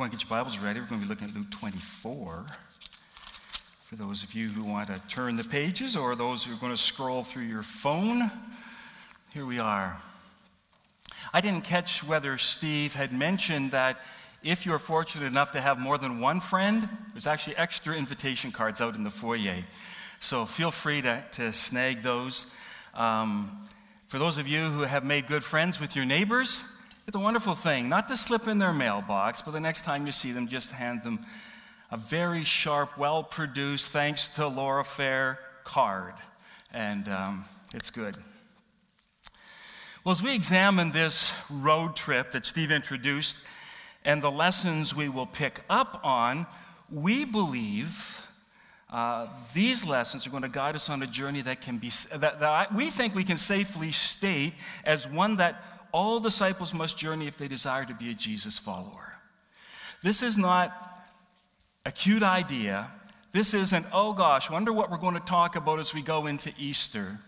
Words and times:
Go 0.00 0.04
and 0.04 0.12
get 0.12 0.22
your 0.22 0.30
Bibles 0.30 0.56
ready. 0.56 0.80
We're 0.80 0.86
going 0.86 1.02
to 1.02 1.06
be 1.06 1.10
looking 1.10 1.28
at 1.28 1.34
Luke 1.34 1.50
24. 1.50 2.46
For 3.84 3.96
those 3.96 4.22
of 4.22 4.32
you 4.32 4.48
who 4.48 4.64
want 4.64 4.88
to 4.88 5.08
turn 5.08 5.36
the 5.36 5.44
pages 5.44 5.94
or 5.94 6.16
those 6.16 6.42
who 6.42 6.54
are 6.54 6.58
going 6.58 6.72
to 6.72 6.78
scroll 6.78 7.22
through 7.22 7.42
your 7.42 7.62
phone, 7.62 8.30
here 9.34 9.44
we 9.44 9.58
are. 9.58 9.98
I 11.34 11.42
didn't 11.42 11.64
catch 11.64 12.02
whether 12.02 12.38
Steve 12.38 12.94
had 12.94 13.12
mentioned 13.12 13.72
that 13.72 14.00
if 14.42 14.64
you're 14.64 14.78
fortunate 14.78 15.26
enough 15.26 15.52
to 15.52 15.60
have 15.60 15.78
more 15.78 15.98
than 15.98 16.18
one 16.18 16.40
friend, 16.40 16.88
there's 17.12 17.26
actually 17.26 17.58
extra 17.58 17.94
invitation 17.94 18.52
cards 18.52 18.80
out 18.80 18.94
in 18.94 19.04
the 19.04 19.10
foyer. 19.10 19.56
So 20.18 20.46
feel 20.46 20.70
free 20.70 21.02
to, 21.02 21.22
to 21.32 21.52
snag 21.52 22.00
those. 22.00 22.54
Um, 22.94 23.68
for 24.06 24.18
those 24.18 24.38
of 24.38 24.48
you 24.48 24.70
who 24.70 24.80
have 24.80 25.04
made 25.04 25.26
good 25.26 25.44
friends 25.44 25.78
with 25.78 25.94
your 25.94 26.06
neighbors, 26.06 26.64
it's 27.10 27.16
a 27.16 27.18
wonderful 27.18 27.54
thing 27.54 27.88
not 27.88 28.06
to 28.06 28.16
slip 28.16 28.46
in 28.46 28.60
their 28.60 28.72
mailbox, 28.72 29.42
but 29.42 29.50
the 29.50 29.58
next 29.58 29.82
time 29.82 30.06
you 30.06 30.12
see 30.12 30.30
them, 30.30 30.46
just 30.46 30.70
hand 30.70 31.02
them 31.02 31.18
a 31.90 31.96
very 31.96 32.44
sharp, 32.44 32.96
well 32.96 33.24
produced, 33.24 33.88
thanks 33.88 34.28
to 34.28 34.46
Laura 34.46 34.84
Fair 34.84 35.40
card. 35.64 36.14
And 36.72 37.08
um, 37.08 37.44
it's 37.74 37.90
good. 37.90 38.16
Well, 40.04 40.12
as 40.12 40.22
we 40.22 40.32
examine 40.36 40.92
this 40.92 41.32
road 41.50 41.96
trip 41.96 42.30
that 42.30 42.46
Steve 42.46 42.70
introduced 42.70 43.38
and 44.04 44.22
the 44.22 44.30
lessons 44.30 44.94
we 44.94 45.08
will 45.08 45.26
pick 45.26 45.62
up 45.68 46.00
on, 46.04 46.46
we 46.92 47.24
believe 47.24 48.24
uh, 48.88 49.26
these 49.52 49.84
lessons 49.84 50.28
are 50.28 50.30
going 50.30 50.44
to 50.44 50.48
guide 50.48 50.76
us 50.76 50.88
on 50.88 51.02
a 51.02 51.08
journey 51.08 51.42
that 51.42 51.60
can 51.60 51.78
be 51.78 51.90
that, 52.12 52.38
that 52.38 52.42
I, 52.44 52.68
we 52.72 52.88
think 52.88 53.16
we 53.16 53.24
can 53.24 53.36
safely 53.36 53.90
state 53.90 54.54
as 54.84 55.08
one 55.08 55.38
that 55.38 55.60
all 55.92 56.20
disciples 56.20 56.74
must 56.74 56.98
journey 56.98 57.26
if 57.26 57.36
they 57.36 57.48
desire 57.48 57.84
to 57.84 57.94
be 57.94 58.10
a 58.10 58.14
Jesus 58.14 58.58
follower. 58.58 59.16
This 60.02 60.22
is 60.22 60.38
not 60.38 61.06
a 61.84 61.92
cute 61.92 62.22
idea. 62.22 62.90
This 63.32 63.54
isn't, 63.54 63.86
oh 63.92 64.12
gosh, 64.12 64.50
wonder 64.50 64.72
what 64.72 64.90
we're 64.90 64.98
going 64.98 65.14
to 65.14 65.20
talk 65.20 65.56
about 65.56 65.78
as 65.78 65.94
we 65.94 66.02
go 66.02 66.26
into 66.26 66.52
Easter 66.58 67.18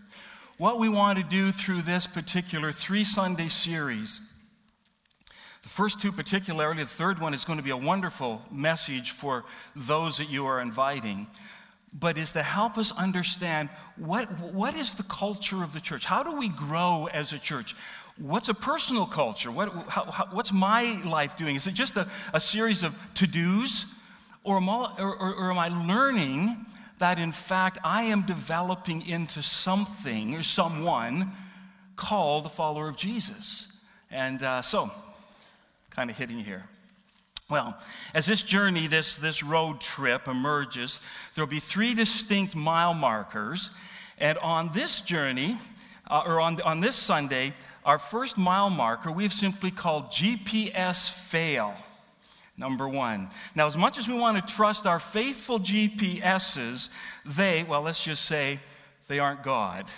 what 0.62 0.78
we 0.78 0.88
want 0.88 1.18
to 1.18 1.24
do 1.24 1.50
through 1.50 1.82
this 1.82 2.06
particular 2.06 2.70
three 2.70 3.02
Sunday 3.02 3.48
series. 3.48 4.32
The 5.62 5.68
first 5.68 6.00
two, 6.00 6.12
particularly, 6.12 6.82
the 6.82 6.88
third 6.88 7.20
one 7.20 7.34
is 7.34 7.44
going 7.44 7.58
to 7.58 7.64
be 7.64 7.70
a 7.70 7.76
wonderful 7.76 8.42
message 8.48 9.10
for 9.10 9.44
those 9.74 10.18
that 10.18 10.30
you 10.30 10.46
are 10.46 10.60
inviting, 10.60 11.26
but 11.92 12.18
is 12.18 12.30
to 12.32 12.44
help 12.44 12.78
us 12.78 12.92
understand 12.92 13.70
what, 13.96 14.30
what 14.40 14.76
is 14.76 14.94
the 14.94 15.02
culture 15.02 15.64
of 15.64 15.72
the 15.72 15.80
church? 15.80 16.04
How 16.04 16.22
do 16.22 16.36
we 16.36 16.48
grow 16.48 17.08
as 17.12 17.32
a 17.32 17.40
church? 17.40 17.74
What's 18.18 18.48
a 18.48 18.54
personal 18.54 19.06
culture? 19.06 19.50
What, 19.50 19.72
how, 19.88 20.04
how, 20.04 20.28
what's 20.32 20.52
my 20.52 21.02
life 21.04 21.36
doing? 21.36 21.56
Is 21.56 21.66
it 21.66 21.74
just 21.74 21.96
a, 21.96 22.08
a 22.32 22.40
series 22.40 22.82
of 22.82 22.94
to 23.14 23.26
dos? 23.26 23.86
Or, 24.44 24.60
or, 24.60 24.98
or, 24.98 25.34
or 25.34 25.50
am 25.52 25.58
I 25.58 25.68
learning 25.68 26.66
that 26.98 27.18
in 27.18 27.32
fact 27.32 27.78
I 27.82 28.04
am 28.04 28.22
developing 28.22 29.06
into 29.06 29.42
something 29.42 30.34
or 30.34 30.42
someone 30.42 31.32
called 31.96 32.46
a 32.46 32.48
follower 32.48 32.88
of 32.88 32.96
Jesus. 32.96 33.76
And 34.10 34.42
uh, 34.42 34.62
so, 34.62 34.90
kind 35.90 36.10
of 36.10 36.16
hitting 36.16 36.38
here. 36.38 36.64
Well, 37.50 37.76
as 38.14 38.26
this 38.26 38.42
journey, 38.42 38.86
this, 38.86 39.16
this 39.16 39.42
road 39.42 39.80
trip 39.80 40.26
emerges, 40.28 41.00
there'll 41.34 41.50
be 41.50 41.60
three 41.60 41.94
distinct 41.94 42.56
mile 42.56 42.94
markers. 42.94 43.70
And 44.18 44.38
on 44.38 44.70
this 44.72 45.00
journey, 45.00 45.58
uh, 46.08 46.22
or 46.24 46.40
on, 46.40 46.60
on 46.62 46.80
this 46.80 46.96
Sunday, 46.96 47.52
our 47.84 47.98
first 47.98 48.38
mile 48.38 48.70
marker 48.70 49.10
we've 49.10 49.32
simply 49.32 49.70
called 49.70 50.06
GPS 50.06 51.10
fail 51.10 51.74
number 52.56 52.88
one. 52.88 53.28
Now, 53.54 53.66
as 53.66 53.76
much 53.76 53.98
as 53.98 54.06
we 54.06 54.14
want 54.14 54.46
to 54.46 54.54
trust 54.54 54.86
our 54.86 54.98
faithful 54.98 55.58
GPSs, 55.58 56.90
they, 57.24 57.64
well, 57.64 57.82
let's 57.82 58.02
just 58.02 58.24
say 58.24 58.60
they 59.08 59.18
aren't 59.18 59.42
God. 59.42 59.90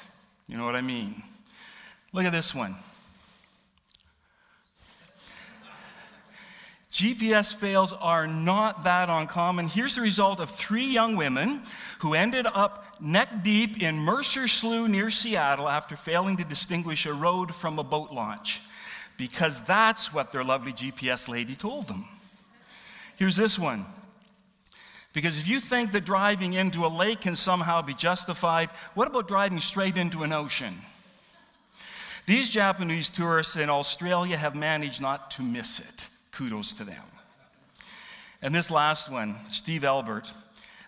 You 0.48 0.56
know 0.56 0.64
what 0.64 0.76
I 0.76 0.80
mean? 0.80 1.22
Look 2.12 2.24
at 2.24 2.32
this 2.32 2.54
one. 2.54 2.76
GPS 6.94 7.52
fails 7.52 7.92
are 7.92 8.28
not 8.28 8.84
that 8.84 9.10
uncommon. 9.10 9.66
Here's 9.66 9.96
the 9.96 10.00
result 10.00 10.38
of 10.38 10.48
three 10.48 10.84
young 10.84 11.16
women 11.16 11.64
who 11.98 12.14
ended 12.14 12.46
up 12.46 13.00
neck 13.00 13.42
deep 13.42 13.82
in 13.82 13.98
Mercer 13.98 14.46
Slough 14.46 14.88
near 14.88 15.10
Seattle 15.10 15.68
after 15.68 15.96
failing 15.96 16.36
to 16.36 16.44
distinguish 16.44 17.04
a 17.04 17.12
road 17.12 17.52
from 17.52 17.80
a 17.80 17.82
boat 17.82 18.12
launch, 18.12 18.60
because 19.16 19.60
that's 19.62 20.14
what 20.14 20.30
their 20.30 20.44
lovely 20.44 20.72
GPS 20.72 21.28
lady 21.28 21.56
told 21.56 21.88
them. 21.88 22.04
Here's 23.16 23.34
this 23.34 23.58
one. 23.58 23.86
Because 25.12 25.36
if 25.36 25.48
you 25.48 25.58
think 25.58 25.90
that 25.92 26.04
driving 26.04 26.52
into 26.52 26.86
a 26.86 26.88
lake 26.88 27.22
can 27.22 27.34
somehow 27.34 27.82
be 27.82 27.94
justified, 27.94 28.70
what 28.94 29.08
about 29.08 29.26
driving 29.26 29.58
straight 29.58 29.96
into 29.96 30.22
an 30.22 30.32
ocean? 30.32 30.76
These 32.26 32.50
Japanese 32.50 33.10
tourists 33.10 33.56
in 33.56 33.68
Australia 33.68 34.36
have 34.36 34.54
managed 34.54 35.02
not 35.02 35.32
to 35.32 35.42
miss 35.42 35.80
it. 35.80 36.08
Kudos 36.34 36.72
to 36.74 36.84
them. 36.84 37.04
And 38.42 38.54
this 38.54 38.70
last 38.70 39.10
one, 39.10 39.36
Steve 39.48 39.84
Albert, 39.84 40.32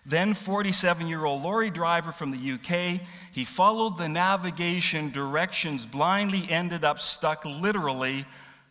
then 0.05 0.33
47 0.33 1.07
year 1.07 1.25
old 1.25 1.41
lorry 1.41 1.69
driver 1.69 2.11
from 2.11 2.31
the 2.31 2.51
UK, 2.53 3.01
he 3.31 3.43
followed 3.43 3.97
the 3.97 4.07
navigation 4.07 5.09
directions 5.09 5.85
blindly, 5.85 6.45
ended 6.49 6.83
up 6.83 6.99
stuck 6.99 7.43
literally 7.45 8.25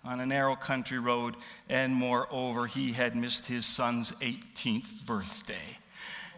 on 0.05 0.21
a 0.21 0.27
narrow 0.27 0.55
country 0.55 0.99
road, 0.99 1.35
and 1.69 1.93
moreover, 1.93 2.67
he 2.67 2.93
had 2.93 3.17
missed 3.17 3.47
his 3.47 3.67
son's 3.67 4.13
18th 4.13 5.05
birthday. 5.05 5.79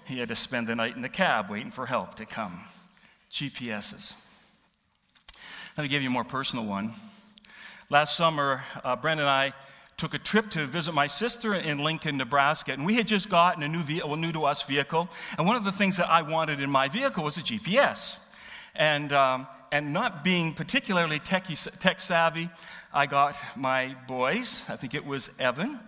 He 0.06 0.19
had 0.19 0.28
to 0.28 0.34
spend 0.34 0.66
the 0.66 0.75
night 0.75 0.97
in 0.97 1.03
the 1.03 1.09
cab 1.09 1.50
waiting 1.50 1.70
for 1.70 1.84
help 1.84 2.15
to 2.15 2.25
come. 2.25 2.60
GPSs. 3.31 4.15
Let 5.76 5.82
me 5.82 5.88
give 5.88 6.03
you 6.03 6.09
a 6.09 6.12
more 6.12 6.25
personal 6.25 6.65
one. 6.65 6.94
Last 7.91 8.16
summer, 8.16 8.65
uh, 8.82 8.97
Brent 8.97 9.20
and 9.20 9.28
I 9.28 9.53
took 9.98 10.14
a 10.14 10.19
trip 10.19 10.48
to 10.50 10.64
visit 10.64 10.94
my 10.94 11.09
sister 11.09 11.54
in 11.54 11.78
Lincoln, 11.78 12.16
Nebraska, 12.16 12.72
and 12.72 12.86
we 12.86 12.94
had 12.94 13.06
just 13.06 13.28
gotten 13.28 13.64
a 13.64 13.69
new, 13.69 13.82
vehicle, 13.82 14.16
new 14.16 14.32
to 14.32 14.44
us 14.44 14.62
vehicle. 14.62 15.09
And 15.36 15.47
one 15.47 15.56
of 15.56 15.64
the 15.64 15.72
things 15.72 15.97
that 15.97 16.09
I 16.09 16.22
wanted 16.22 16.60
in 16.60 16.70
my 16.70 16.88
vehicle 16.88 17.25
was 17.25 17.36
a 17.36 17.42
GPS. 17.42 18.19
And, 18.76 19.12
um, 19.12 19.48
and 19.72 19.92
not 19.92 20.22
being 20.22 20.54
particularly 20.54 21.19
tech 21.19 22.00
savvy, 22.00 22.48
I 22.94 23.06
got 23.06 23.37
my 23.56 23.97
boys, 24.06 24.64
I 24.69 24.76
think 24.76 24.94
it 24.94 25.04
was 25.04 25.31
Evan, 25.41 25.81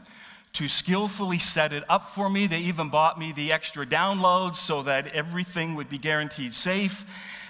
to 0.55 0.69
skillfully 0.69 1.38
set 1.38 1.72
it 1.72 1.84
up 1.88 2.09
for 2.09 2.28
me. 2.28 2.47
They 2.47 2.61
even 2.61 2.88
bought 2.88 3.19
me 3.19 3.33
the 3.33 3.53
extra 3.53 3.87
downloads 3.87 4.56
so 4.56 4.83
that 4.83 5.09
everything 5.15 5.75
would 5.77 5.88
be 5.88 5.99
guaranteed 5.99 6.55
safe. 6.55 7.05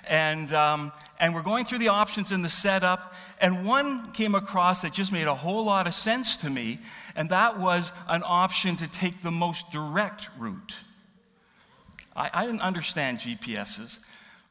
And, 0.08 0.52
um, 0.52 0.92
and 1.18 1.34
we're 1.34 1.42
going 1.42 1.64
through 1.64 1.78
the 1.78 1.88
options 1.88 2.32
in 2.32 2.42
the 2.42 2.48
setup, 2.48 3.14
and 3.40 3.64
one 3.64 4.12
came 4.12 4.34
across 4.34 4.82
that 4.82 4.92
just 4.92 5.12
made 5.12 5.26
a 5.26 5.34
whole 5.34 5.64
lot 5.64 5.86
of 5.86 5.94
sense 5.94 6.36
to 6.38 6.50
me, 6.50 6.80
and 7.14 7.28
that 7.28 7.58
was 7.58 7.92
an 8.08 8.22
option 8.24 8.76
to 8.76 8.88
take 8.88 9.22
the 9.22 9.30
most 9.30 9.70
direct 9.70 10.28
route. 10.38 10.74
I, 12.16 12.30
I 12.32 12.46
didn't 12.46 12.62
understand 12.62 13.18
GPSs. 13.18 14.06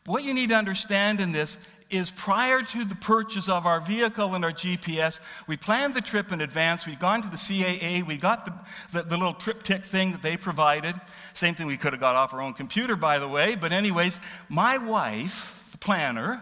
What 0.05 0.23
you 0.23 0.33
need 0.33 0.49
to 0.49 0.55
understand 0.55 1.19
in 1.19 1.31
this 1.31 1.67
is 1.89 2.11
prior 2.11 2.61
to 2.61 2.85
the 2.85 2.95
purchase 2.95 3.49
of 3.49 3.65
our 3.65 3.79
vehicle 3.79 4.35
and 4.35 4.45
our 4.45 4.51
GPS, 4.51 5.19
we 5.47 5.57
planned 5.57 5.93
the 5.93 6.01
trip 6.01 6.31
in 6.31 6.41
advance. 6.41 6.85
We'd 6.85 6.99
gone 6.99 7.21
to 7.21 7.29
the 7.29 7.37
CAA, 7.37 8.05
we 8.05 8.17
got 8.17 8.45
the, 8.45 8.53
the, 8.91 9.09
the 9.09 9.17
little 9.17 9.33
TripTik 9.33 9.83
thing 9.83 10.11
that 10.11 10.21
they 10.21 10.37
provided. 10.37 10.95
Same 11.33 11.55
thing 11.55 11.67
we 11.67 11.77
could 11.77 11.93
have 11.93 11.99
got 11.99 12.15
off 12.15 12.33
our 12.33 12.41
own 12.41 12.53
computer, 12.53 12.95
by 12.95 13.19
the 13.19 13.27
way. 13.27 13.55
But, 13.55 13.71
anyways, 13.71 14.19
my 14.49 14.77
wife, 14.77 15.69
the 15.71 15.77
planner, 15.77 16.41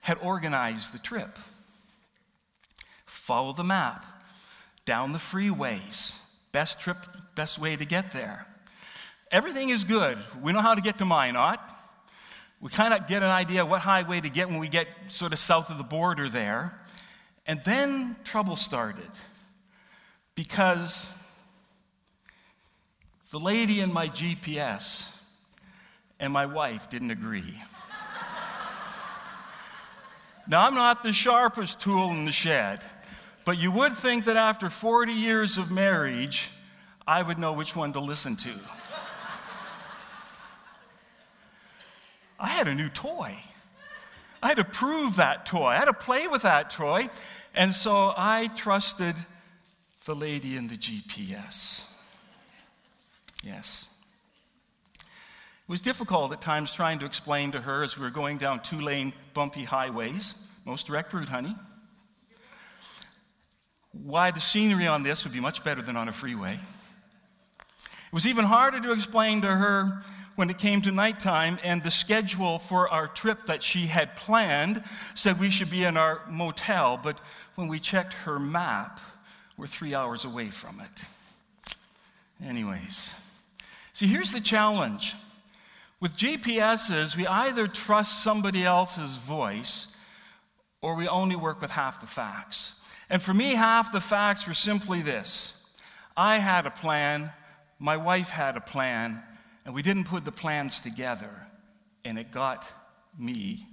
had 0.00 0.18
organized 0.20 0.92
the 0.92 0.98
trip. 0.98 1.38
Follow 3.06 3.52
the 3.52 3.64
map, 3.64 4.04
down 4.84 5.12
the 5.12 5.18
freeways, 5.18 6.18
best 6.52 6.80
trip, 6.80 6.98
best 7.34 7.58
way 7.58 7.76
to 7.76 7.84
get 7.84 8.12
there. 8.12 8.46
Everything 9.30 9.70
is 9.70 9.84
good. 9.84 10.18
We 10.42 10.52
know 10.52 10.60
how 10.60 10.74
to 10.74 10.82
get 10.82 10.98
to 10.98 11.04
Minot 11.04 11.58
we 12.64 12.70
kind 12.70 12.94
of 12.94 13.06
get 13.06 13.22
an 13.22 13.28
idea 13.28 13.66
what 13.66 13.82
highway 13.82 14.22
to 14.22 14.30
get 14.30 14.48
when 14.48 14.58
we 14.58 14.68
get 14.68 14.88
sort 15.08 15.34
of 15.34 15.38
south 15.38 15.68
of 15.68 15.76
the 15.76 15.84
border 15.84 16.30
there. 16.30 16.72
And 17.46 17.62
then 17.62 18.16
trouble 18.24 18.56
started 18.56 19.10
because 20.34 21.12
the 23.30 23.38
lady 23.38 23.80
in 23.80 23.92
my 23.92 24.08
GPS 24.08 25.14
and 26.18 26.32
my 26.32 26.46
wife 26.46 26.88
didn't 26.88 27.10
agree. 27.10 27.42
now, 30.48 30.66
I'm 30.66 30.74
not 30.74 31.02
the 31.02 31.12
sharpest 31.12 31.80
tool 31.80 32.12
in 32.12 32.24
the 32.24 32.32
shed, 32.32 32.80
but 33.44 33.58
you 33.58 33.72
would 33.72 33.92
think 33.92 34.24
that 34.24 34.38
after 34.38 34.70
40 34.70 35.12
years 35.12 35.58
of 35.58 35.70
marriage, 35.70 36.50
I 37.06 37.20
would 37.20 37.38
know 37.38 37.52
which 37.52 37.76
one 37.76 37.92
to 37.92 38.00
listen 38.00 38.36
to. 38.36 38.52
I 42.38 42.48
had 42.48 42.68
a 42.68 42.74
new 42.74 42.88
toy. 42.88 43.34
I 44.42 44.48
had 44.48 44.56
to 44.56 44.64
prove 44.64 45.16
that 45.16 45.46
toy. 45.46 45.68
I 45.68 45.76
had 45.76 45.86
to 45.86 45.94
play 45.94 46.26
with 46.26 46.42
that 46.42 46.70
toy. 46.70 47.08
And 47.54 47.74
so 47.74 48.12
I 48.16 48.48
trusted 48.56 49.14
the 50.04 50.14
lady 50.14 50.56
in 50.56 50.68
the 50.68 50.74
GPS. 50.74 51.90
Yes. 53.42 53.88
It 54.98 55.68
was 55.68 55.80
difficult 55.80 56.32
at 56.32 56.40
times 56.40 56.72
trying 56.72 56.98
to 56.98 57.06
explain 57.06 57.52
to 57.52 57.60
her 57.60 57.82
as 57.82 57.96
we 57.96 58.04
were 58.04 58.10
going 58.10 58.36
down 58.36 58.60
two 58.60 58.80
lane 58.80 59.14
bumpy 59.32 59.64
highways, 59.64 60.34
most 60.66 60.86
direct 60.86 61.14
route, 61.14 61.28
honey, 61.28 61.56
why 63.92 64.30
the 64.30 64.40
scenery 64.40 64.86
on 64.86 65.02
this 65.02 65.24
would 65.24 65.32
be 65.32 65.40
much 65.40 65.64
better 65.64 65.80
than 65.80 65.96
on 65.96 66.08
a 66.08 66.12
freeway. 66.12 66.52
It 66.52 68.12
was 68.12 68.26
even 68.26 68.44
harder 68.44 68.80
to 68.80 68.92
explain 68.92 69.40
to 69.42 69.48
her 69.48 70.02
when 70.36 70.50
it 70.50 70.58
came 70.58 70.80
to 70.82 70.90
nighttime 70.90 71.58
and 71.62 71.82
the 71.82 71.90
schedule 71.90 72.58
for 72.58 72.88
our 72.88 73.06
trip 73.06 73.46
that 73.46 73.62
she 73.62 73.86
had 73.86 74.16
planned 74.16 74.82
said 75.14 75.38
we 75.38 75.50
should 75.50 75.70
be 75.70 75.84
in 75.84 75.96
our 75.96 76.22
motel, 76.28 76.98
but 77.02 77.20
when 77.54 77.68
we 77.68 77.78
checked 77.78 78.12
her 78.12 78.38
map, 78.38 79.00
we're 79.56 79.66
three 79.66 79.94
hours 79.94 80.24
away 80.24 80.50
from 80.50 80.80
it. 80.80 81.04
Anyways, 82.44 83.14
see, 83.92 84.06
here's 84.06 84.32
the 84.32 84.40
challenge. 84.40 85.14
With 86.00 86.16
GPSs, 86.16 87.16
we 87.16 87.26
either 87.26 87.66
trust 87.66 88.22
somebody 88.22 88.64
else's 88.64 89.16
voice 89.16 89.94
or 90.82 90.96
we 90.96 91.08
only 91.08 91.36
work 91.36 91.62
with 91.62 91.70
half 91.70 92.00
the 92.00 92.06
facts. 92.06 92.78
And 93.08 93.22
for 93.22 93.32
me, 93.32 93.54
half 93.54 93.92
the 93.92 94.00
facts 94.00 94.46
were 94.46 94.54
simply 94.54 95.00
this 95.02 95.54
I 96.16 96.38
had 96.38 96.66
a 96.66 96.70
plan, 96.70 97.32
my 97.78 97.96
wife 97.96 98.30
had 98.30 98.56
a 98.56 98.60
plan, 98.60 99.22
and 99.64 99.74
we 99.74 99.82
didn't 99.82 100.04
put 100.04 100.24
the 100.24 100.32
plans 100.32 100.80
together, 100.80 101.46
and 102.04 102.18
it 102.18 102.30
got 102.30 102.70
me, 103.18 103.66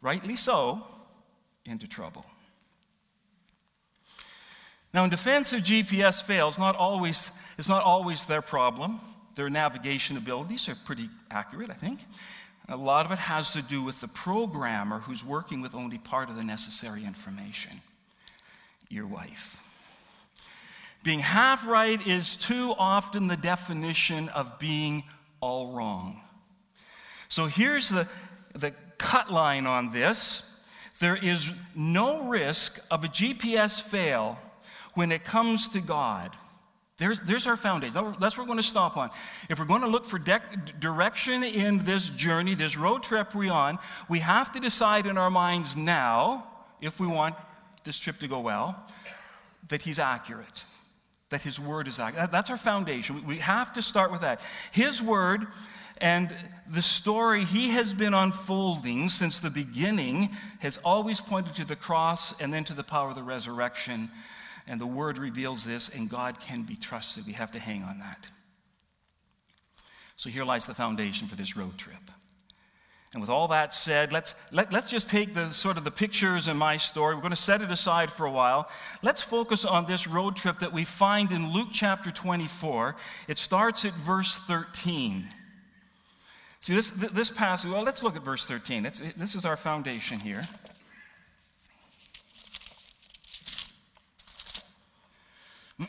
rightly 0.00 0.36
so, 0.36 0.82
into 1.64 1.86
trouble. 1.86 2.26
Now, 4.92 5.04
in 5.04 5.10
defense 5.10 5.52
of 5.52 5.60
GPS 5.60 6.22
fails, 6.22 6.58
not 6.58 6.76
always, 6.76 7.30
it's 7.58 7.68
not 7.68 7.82
always 7.82 8.24
their 8.24 8.42
problem. 8.42 9.00
Their 9.34 9.50
navigation 9.50 10.16
abilities 10.16 10.68
are 10.68 10.74
pretty 10.86 11.10
accurate, 11.30 11.70
I 11.70 11.74
think. 11.74 12.00
A 12.68 12.76
lot 12.76 13.06
of 13.06 13.12
it 13.12 13.18
has 13.18 13.50
to 13.50 13.62
do 13.62 13.82
with 13.82 14.00
the 14.00 14.08
programmer 14.08 15.00
who's 15.00 15.24
working 15.24 15.60
with 15.60 15.74
only 15.74 15.98
part 15.98 16.30
of 16.30 16.36
the 16.36 16.42
necessary 16.42 17.04
information 17.04 17.80
your 18.88 19.06
wife. 19.06 19.65
Being 21.02 21.20
half 21.20 21.66
right 21.66 22.04
is 22.06 22.36
too 22.36 22.74
often 22.78 23.26
the 23.26 23.36
definition 23.36 24.28
of 24.30 24.58
being 24.58 25.04
all 25.40 25.72
wrong. 25.72 26.20
So 27.28 27.46
here's 27.46 27.88
the, 27.88 28.08
the 28.54 28.72
cut 28.98 29.32
line 29.32 29.66
on 29.66 29.92
this 29.92 30.42
there 30.98 31.16
is 31.16 31.52
no 31.74 32.26
risk 32.28 32.78
of 32.90 33.04
a 33.04 33.08
GPS 33.08 33.80
fail 33.80 34.38
when 34.94 35.12
it 35.12 35.24
comes 35.24 35.68
to 35.68 35.80
God. 35.80 36.34
There's, 36.98 37.20
there's 37.20 37.46
our 37.46 37.56
foundation. 37.56 37.94
That's 38.18 38.38
what 38.38 38.44
we're 38.44 38.46
going 38.46 38.58
to 38.58 38.62
stop 38.62 38.96
on. 38.96 39.10
If 39.50 39.58
we're 39.58 39.66
going 39.66 39.82
to 39.82 39.88
look 39.88 40.06
for 40.06 40.18
de- 40.18 40.40
direction 40.80 41.44
in 41.44 41.84
this 41.84 42.08
journey, 42.08 42.54
this 42.54 42.78
road 42.78 43.02
trip 43.02 43.34
we're 43.34 43.52
on, 43.52 43.78
we 44.08 44.20
have 44.20 44.50
to 44.52 44.60
decide 44.60 45.04
in 45.04 45.18
our 45.18 45.30
minds 45.30 45.76
now, 45.76 46.46
if 46.80 46.98
we 46.98 47.06
want 47.06 47.34
this 47.84 47.98
trip 47.98 48.18
to 48.20 48.28
go 48.28 48.40
well, 48.40 48.82
that 49.68 49.82
He's 49.82 49.98
accurate, 49.98 50.64
that 51.30 51.42
His 51.42 51.58
word 51.58 51.88
is. 51.88 51.96
That's 51.96 52.50
our 52.50 52.56
foundation. 52.56 53.26
We 53.26 53.38
have 53.38 53.72
to 53.74 53.82
start 53.82 54.12
with 54.12 54.20
that. 54.20 54.40
His 54.70 55.02
word 55.02 55.46
and 56.00 56.32
the 56.68 56.82
story 56.82 57.44
He 57.44 57.70
has 57.70 57.94
been 57.94 58.14
unfolding 58.14 59.08
since 59.08 59.40
the 59.40 59.50
beginning 59.50 60.30
has 60.60 60.78
always 60.84 61.20
pointed 61.20 61.54
to 61.54 61.64
the 61.64 61.76
cross 61.76 62.38
and 62.40 62.52
then 62.52 62.64
to 62.64 62.74
the 62.74 62.84
power 62.84 63.08
of 63.08 63.14
the 63.14 63.22
resurrection. 63.22 64.10
And 64.68 64.80
the 64.80 64.86
word 64.86 65.18
reveals 65.18 65.64
this, 65.64 65.88
and 65.88 66.10
God 66.10 66.40
can 66.40 66.62
be 66.62 66.74
trusted. 66.74 67.24
We 67.26 67.34
have 67.34 67.52
to 67.52 67.58
hang 67.60 67.84
on 67.84 68.00
that. 68.00 68.26
So 70.16 70.28
here 70.28 70.44
lies 70.44 70.66
the 70.66 70.74
foundation 70.74 71.28
for 71.28 71.36
this 71.36 71.56
road 71.56 71.78
trip. 71.78 72.10
And 73.12 73.20
with 73.20 73.30
all 73.30 73.48
that 73.48 73.72
said, 73.72 74.12
let's, 74.12 74.34
let, 74.50 74.72
let's 74.72 74.90
just 74.90 75.08
take 75.08 75.32
the 75.32 75.50
sort 75.52 75.78
of 75.78 75.84
the 75.84 75.90
pictures 75.90 76.48
in 76.48 76.56
my 76.56 76.76
story. 76.76 77.14
We're 77.14 77.22
going 77.22 77.30
to 77.30 77.36
set 77.36 77.62
it 77.62 77.70
aside 77.70 78.10
for 78.10 78.26
a 78.26 78.30
while. 78.30 78.68
Let's 79.02 79.22
focus 79.22 79.64
on 79.64 79.86
this 79.86 80.06
road 80.06 80.34
trip 80.36 80.58
that 80.58 80.72
we 80.72 80.84
find 80.84 81.30
in 81.30 81.52
Luke 81.52 81.68
chapter 81.72 82.10
24. 82.10 82.96
It 83.28 83.38
starts 83.38 83.84
at 83.84 83.94
verse 83.94 84.34
13. 84.34 85.28
See, 86.60 86.74
this, 86.74 86.90
this 86.90 87.30
passage, 87.30 87.70
well, 87.70 87.84
let's 87.84 88.02
look 88.02 88.16
at 88.16 88.24
verse 88.24 88.44
13. 88.44 88.84
It's, 88.86 89.00
it, 89.00 89.14
this 89.16 89.36
is 89.36 89.44
our 89.44 89.56
foundation 89.56 90.18
here. 90.18 90.46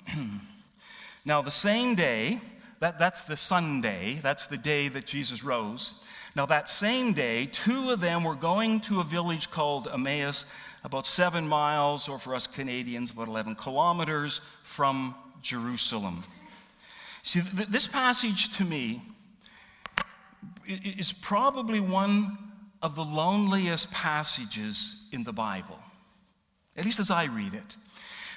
now, 1.25 1.41
the 1.41 1.49
same 1.49 1.95
day, 1.95 2.39
that, 2.79 2.99
that's 2.99 3.23
the 3.23 3.37
Sunday, 3.37 4.19
that's 4.21 4.45
the 4.45 4.57
day 4.57 4.87
that 4.89 5.05
Jesus 5.05 5.43
rose. 5.43 6.03
Now, 6.37 6.45
that 6.45 6.69
same 6.69 7.13
day, 7.13 7.47
two 7.47 7.89
of 7.89 7.99
them 7.99 8.23
were 8.23 8.35
going 8.35 8.79
to 8.81 8.99
a 8.99 9.03
village 9.03 9.49
called 9.49 9.87
Emmaus, 9.91 10.45
about 10.83 11.07
seven 11.07 11.47
miles, 11.47 12.07
or 12.07 12.19
for 12.19 12.35
us 12.35 12.45
Canadians, 12.45 13.09
about 13.09 13.27
11 13.27 13.55
kilometers 13.55 14.39
from 14.61 15.15
Jerusalem. 15.41 16.23
See, 17.23 17.41
th- 17.41 17.69
this 17.69 17.87
passage 17.87 18.55
to 18.57 18.63
me 18.63 19.01
is 20.67 21.11
probably 21.11 21.79
one 21.79 22.37
of 22.83 22.93
the 22.93 23.03
loneliest 23.03 23.89
passages 23.89 25.05
in 25.11 25.23
the 25.23 25.33
Bible, 25.33 25.79
at 26.75 26.85
least 26.85 26.99
as 26.99 27.09
I 27.09 27.23
read 27.23 27.55
it. 27.55 27.75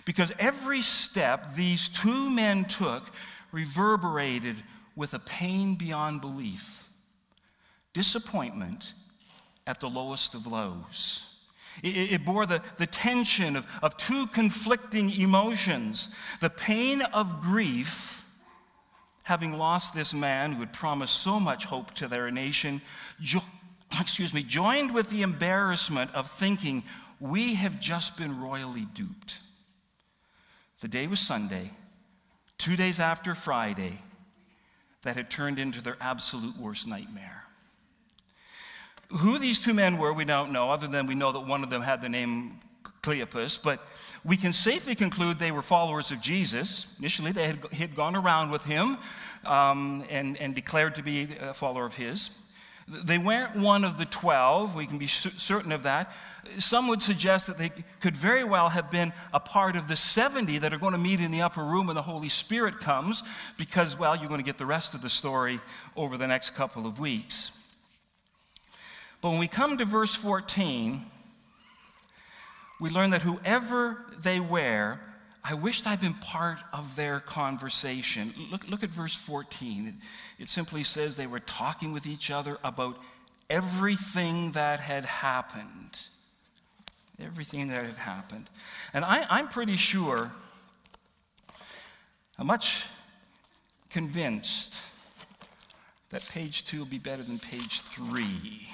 Because 0.07 0.33
every 0.39 0.81
step 0.81 1.55
these 1.55 1.91
two 1.91 2.31
men 2.31 2.65
took 2.65 3.11
reverberated 3.53 4.57
with 4.97 5.13
a 5.13 5.19
pain 5.19 5.75
beyond 5.75 6.23
belief 6.23 6.87
disappointment 8.01 8.95
at 9.67 9.79
the 9.79 9.87
lowest 9.87 10.35
of 10.35 10.47
lows. 10.47 11.35
It, 11.83 12.13
it, 12.13 12.25
bore 12.25 12.47
the, 12.47 12.63
the 12.79 12.87
tension 12.87 13.57
of, 13.57 13.67
of 13.83 13.95
two 13.99 14.27
conflicting 14.29 15.11
emotions 15.11 16.09
the 16.41 16.49
pain 16.49 17.03
of 17.03 17.43
grief, 17.43 18.27
having 19.25 19.53
lost 19.53 19.93
this 19.93 20.15
man 20.15 20.53
who 20.53 20.61
had 20.61 20.73
promised 20.73 21.15
so 21.17 21.39
much 21.39 21.67
hope 21.67 21.91
to 21.97 22.09
their 22.09 22.31
nation, 22.31 22.81
jo- 23.21 23.51
excuse 24.01 24.33
me, 24.33 24.43
joined 24.43 24.95
with 24.95 25.11
the 25.11 25.21
embarrassment 25.21 26.11
of 26.15 26.31
thinking, 26.31 26.83
we 27.21 27.53
have 27.53 27.79
just 27.79 28.17
been 28.17 28.41
royally 28.41 28.87
duped. 28.95 29.37
The 30.81 30.89
day 30.89 31.07
was 31.07 31.21
Sunday, 31.21 31.71
two 32.57 32.77
days 32.77 32.99
after 32.99 33.35
Friday, 33.35 33.99
that 35.03 35.17
had 35.17 35.31
turned 35.31 35.59
into 35.59 35.83
their 35.83 35.99
absolute 36.01 36.57
worst 36.57 36.89
nightmare. 36.89 37.45
Who 39.11 39.39
these 39.39 39.59
two 39.59 39.75
men 39.75 39.99
were, 39.99 40.13
we 40.13 40.25
don't 40.25 40.53
know, 40.53 40.71
other 40.71 40.87
than 40.87 41.07
we 41.07 41.15
know 41.15 41.33
that 41.33 41.41
one 41.41 41.65
of 41.65 41.71
them 41.71 41.83
had 41.83 42.01
the 42.01 42.09
name 42.09 42.61
Cleopas, 43.03 43.63
but 43.63 43.81
we 44.25 44.37
can 44.37 44.53
safely 44.53 44.95
conclude 44.95 45.39
they 45.39 45.53
were 45.53 45.63
followers 45.63 46.11
of 46.11 46.21
Jesus. 46.21 46.95
Initially, 46.99 47.33
they 47.33 47.47
had, 47.47 47.65
had 47.73 47.97
gone 47.97 48.15
around 48.15 48.51
with 48.51 48.65
him 48.65 48.99
um, 49.47 50.05
and, 50.11 50.37
and 50.39 50.55
declared 50.55 50.95
to 50.97 51.03
be 51.03 51.29
a 51.41 51.55
follower 51.55 51.87
of 51.87 51.95
his. 51.95 52.31
They 52.87 53.19
weren't 53.19 53.57
one 53.57 53.85
of 53.85 53.99
the 53.99 54.05
12, 54.05 54.75
we 54.75 54.87
can 54.87 54.99
be 54.99 55.07
certain 55.07 55.71
of 55.71 55.85
that. 55.85 56.13
Some 56.59 56.89
would 56.89 57.03
suggest 57.03 57.47
that 57.47 57.57
they 57.57 57.71
could 58.01 58.17
very 58.17 58.43
well 58.43 58.69
have 58.69 58.91
been 58.91 59.13
a 59.33 59.39
part 59.39 59.77
of 59.77 59.87
the 59.87 59.95
70 59.95 60.59
that 60.59 60.73
are 60.73 60.79
going 60.79 60.93
to 60.93 60.99
meet 60.99 61.21
in 61.21 61.31
the 61.31 61.43
upper 61.43 61.65
room 61.65 61.87
when 61.87 61.95
the 61.95 62.03
Holy 62.03 62.29
Spirit 62.29 62.81
comes, 62.81 63.23
because, 63.59 63.97
well, 63.97 64.17
you're 64.17 64.29
going 64.29 64.41
to 64.41 64.47
get 64.47 64.59
the 64.59 64.67
rest 64.67 64.95
of 64.95 65.03
the 65.03 65.09
story 65.09 65.61
over 65.97 66.17
the 66.17 66.27
next 66.27 66.51
couple 66.51 66.85
of 66.85 66.99
weeks. 66.99 67.53
But 69.21 69.31
when 69.31 69.39
we 69.39 69.49
come 69.49 69.77
to 69.79 69.85
verse 69.85 70.15
14, 70.15 71.05
we 72.81 72.89
learn 72.89 73.11
that 73.11 73.23
whoever 73.23 74.07
they 74.23 74.41
were, 74.41 74.99
I 75.45 75.55
wished 75.55 75.87
I'd 75.87 76.01
been 76.01 76.15
part 76.15 76.59
of 76.73 76.97
their 76.97 77.21
conversation. 77.21 78.33
Look, 78.51 78.69
look 78.69 78.83
at 78.83 78.91
verse 78.91 79.15
14. 79.15 80.01
It, 80.39 80.49
simply 80.49 80.85
says 80.85 81.17
they 81.17 81.27
were 81.27 81.41
talking 81.41 81.93
with 81.93 82.07
each 82.07 82.31
other 82.31 82.59
about 82.65 82.99
everything 83.51 84.53
that 84.53 84.81
had 84.81 85.05
happened. 85.05 85.99
Everything 87.23 87.69
that 87.69 87.85
had 87.85 87.99
happened. 87.99 88.47
And 88.95 89.05
I, 89.05 89.27
I'm 89.29 89.49
pretty 89.49 89.77
sure, 89.77 90.31
I'm 92.39 92.47
much 92.47 92.87
convinced 93.91 94.83
that 96.09 96.27
page 96.29 96.65
two 96.65 96.79
will 96.79 96.87
be 96.87 96.99
better 96.99 97.23
than 97.23 97.39
page 97.39 97.83
three. 97.83 98.67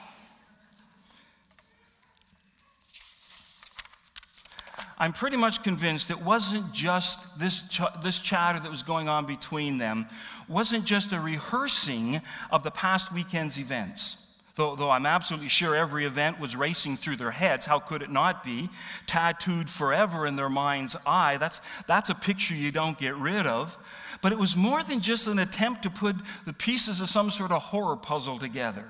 I'm 4.99 5.13
pretty 5.13 5.37
much 5.37 5.63
convinced 5.63 6.11
it 6.11 6.21
wasn't 6.23 6.73
just 6.73 7.39
this, 7.39 7.61
ch- 7.69 7.81
this 8.03 8.19
chatter 8.19 8.59
that 8.61 8.71
was 8.71 8.83
going 8.83 9.09
on 9.09 9.27
between 9.27 9.77
them, 9.77 10.07
wasn't 10.49 10.85
just 10.85 11.13
a 11.13 11.21
rehearsing 11.21 12.21
of 12.51 12.63
the 12.63 12.71
past 12.71 13.13
weekend's 13.13 13.59
events. 13.59 14.17
Though, 14.55 14.75
though 14.75 14.91
I'm 14.91 15.05
absolutely 15.05 15.51
sure 15.51 15.77
every 15.77 16.07
event 16.07 16.41
was 16.41 16.57
racing 16.57 16.97
through 16.97 17.17
their 17.17 17.31
heads, 17.31 17.67
how 17.67 17.79
could 17.79 18.01
it 18.01 18.11
not 18.11 18.43
be? 18.43 18.71
Tattooed 19.07 19.69
forever 19.69 20.27
in 20.27 20.35
their 20.35 20.49
mind's 20.49 20.97
eye. 21.05 21.37
That's, 21.37 21.61
that's 21.87 22.09
a 22.09 22.15
picture 22.15 22.55
you 22.55 22.73
don't 22.73 22.99
get 22.99 23.17
rid 23.17 23.47
of. 23.47 23.77
But 24.23 24.33
it 24.33 24.39
was 24.39 24.57
more 24.57 24.83
than 24.83 25.01
just 25.01 25.27
an 25.27 25.39
attempt 25.39 25.83
to 25.83 25.91
put 25.91 26.17
the 26.47 26.55
pieces 26.55 27.03
of 27.03 27.11
some 27.11 27.31
sort 27.31 27.53
of 27.53 27.61
horror 27.61 27.97
puzzle 27.97 28.39
together. 28.39 28.87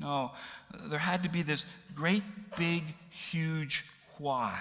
No, 0.00 0.32
there 0.86 0.98
had 0.98 1.22
to 1.24 1.28
be 1.28 1.42
this 1.42 1.66
great, 1.94 2.22
big, 2.56 2.82
huge 3.10 3.84
why. 4.16 4.58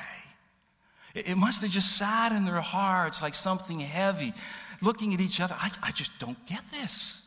It, 1.25 1.37
must 1.37 1.61
have 1.61 1.71
just 1.71 1.97
sat 1.97 2.31
in 2.31 2.45
their 2.45 2.61
hearts 2.61 3.21
like 3.21 3.33
something 3.33 3.79
heavy, 3.79 4.33
looking 4.81 5.13
at 5.13 5.19
each 5.19 5.39
other. 5.41 5.55
I, 5.57 5.71
I 5.83 5.91
just 5.91 6.17
don't 6.19 6.43
get 6.45 6.61
this. 6.71 7.23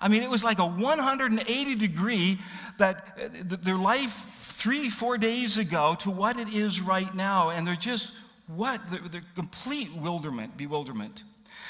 I 0.00 0.08
mean, 0.08 0.22
it 0.22 0.30
was 0.30 0.42
like 0.42 0.58
a 0.58 0.66
180 0.66 1.74
degree 1.74 2.38
that 2.78 3.18
uh, 3.22 3.56
their 3.62 3.76
life 3.76 4.12
three, 4.12 4.88
four 4.88 5.18
days 5.18 5.58
ago 5.58 5.96
to 6.00 6.10
what 6.10 6.38
it 6.38 6.48
is 6.52 6.80
right 6.80 7.14
now. 7.14 7.50
And 7.50 7.66
they're 7.66 7.76
just, 7.76 8.12
what? 8.46 8.80
They're, 8.90 9.00
they're 9.00 9.22
complete 9.34 9.94
bewilderment, 9.94 10.56
bewilderment. 10.56 11.22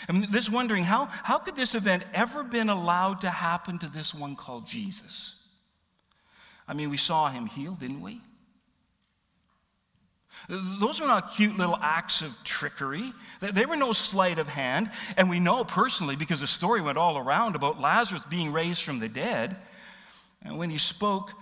I 0.08 0.12
mean, 0.12 0.26
this 0.30 0.48
wondering, 0.48 0.84
how, 0.84 1.06
how 1.06 1.38
could 1.38 1.56
this 1.56 1.74
event 1.74 2.04
ever 2.14 2.42
been 2.42 2.68
allowed 2.68 3.20
to 3.22 3.30
happen 3.30 3.78
to 3.80 3.88
this 3.88 4.14
one 4.14 4.36
called 4.36 4.66
Jesus? 4.66 5.42
I 6.66 6.74
mean, 6.74 6.88
we 6.88 6.96
saw 6.96 7.28
him 7.28 7.46
healed, 7.46 7.80
didn't 7.80 8.00
we? 8.00 8.20
Those 10.48 11.00
were 11.00 11.06
not 11.06 11.34
cute 11.34 11.56
little 11.56 11.78
acts 11.80 12.22
of 12.22 12.36
trickery. 12.44 13.12
They 13.40 13.66
were 13.66 13.76
no 13.76 13.92
sleight 13.92 14.38
of 14.38 14.48
hand. 14.48 14.90
And 15.16 15.28
we 15.28 15.40
know 15.40 15.64
personally, 15.64 16.16
because 16.16 16.40
the 16.40 16.46
story 16.46 16.80
went 16.80 16.98
all 16.98 17.18
around 17.18 17.56
about 17.56 17.80
Lazarus 17.80 18.24
being 18.24 18.52
raised 18.52 18.82
from 18.82 18.98
the 18.98 19.08
dead. 19.08 19.56
And 20.42 20.58
when 20.58 20.70
he 20.70 20.78
spoke, 20.78 21.32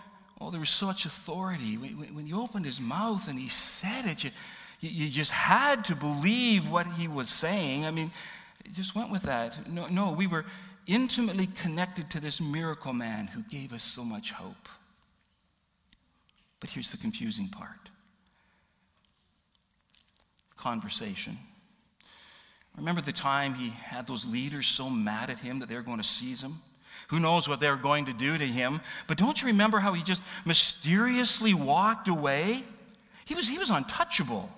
oh, 0.41 0.51
there 0.51 0.61
was 0.61 0.71
such 0.71 1.07
authority. 1.07 1.77
When 1.77 2.27
he 2.27 2.33
opened 2.33 2.65
his 2.65 2.81
mouth 2.81 3.29
and 3.29 3.39
he 3.39 3.49
said 3.49 4.07
it, 4.07 4.25
you, 4.25 4.31
you 4.81 5.09
just 5.09 5.31
had 5.31 5.85
to 5.87 5.97
believe 5.97 6.69
what 6.69 6.87
he 6.87 7.09
was 7.09 7.29
saying. 7.31 7.87
I 7.87 7.91
mean, 7.91 8.11
it 8.65 8.75
just 8.75 8.95
went 8.95 9.11
with 9.11 9.23
that. 9.23 9.69
No, 9.71 9.87
no, 9.87 10.13
we 10.13 10.27
were 10.27 10.45
intimately 10.87 11.47
connected 11.47 12.11
to 12.11 12.21
this 12.21 12.41
miracle 12.41 12.93
man 12.93 13.27
who 13.27 13.43
gave 13.43 13.73
us 13.73 13.85
so 13.85 14.05
much 14.05 14.33
hope. 14.33 14.69
But 16.61 16.71
here's 16.71 16.91
the 16.91 16.97
confusing 16.97 17.49
part 17.49 17.91
conversation. 20.59 21.39
Remember 22.77 23.01
the 23.01 23.13
time 23.13 23.55
he 23.55 23.71
had 23.71 24.07
those 24.07 24.27
leaders 24.27 24.67
so 24.67 24.89
mad 24.89 25.31
at 25.31 25.39
him 25.39 25.59
that 25.61 25.69
they 25.69 25.75
were 25.75 25.83
going 25.83 25.99
to 25.99 26.05
seize 26.05 26.43
him? 26.43 26.55
Who 27.09 27.19
knows 27.19 27.49
what 27.49 27.61
they 27.61 27.71
were 27.71 27.77
going 27.77 28.07
to 28.07 28.13
do 28.13 28.37
to 28.37 28.47
him? 28.47 28.81
But 29.07 29.19
don't 29.19 29.41
you 29.41 29.49
remember 29.49 29.79
how 29.79 29.95
he 29.95 30.03
just 30.03 30.23
mysteriously 30.45 31.55
walked 31.55 32.09
away? 32.09 32.63
He 33.25 33.35
was, 33.35 33.49
he 33.49 33.59
was 33.59 33.71
untouchable. 33.71 34.51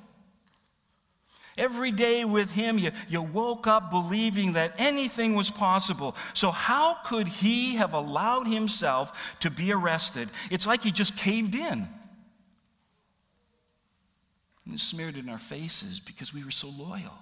Every 1.57 1.93
day 1.93 2.25
with 2.25 2.51
him, 2.53 2.79
you, 2.79 2.91
you 3.09 3.23
woke 3.23 3.67
up 3.67 3.91
believing 3.91 4.55
that 4.55 4.75
anything 4.79 5.35
was 5.35 5.51
possible. 5.51 6.17
So, 6.33 6.51
how 6.51 6.99
could 7.05 7.29
he 7.29 7.77
have 7.77 7.93
allowed 7.93 8.47
himself 8.47 9.37
to 9.41 9.51
be 9.51 9.73
arrested? 9.73 10.31
It's 10.51 10.67
like 10.67 10.83
he 10.83 10.91
just 10.91 11.17
caved 11.17 11.55
in 11.55 11.89
and 14.67 14.79
smeared 14.79 15.17
in 15.17 15.29
our 15.29 15.39
faces 15.39 16.01
because 16.01 16.33
we 16.33 16.45
were 16.45 16.51
so 16.51 16.69
loyal. 16.69 17.19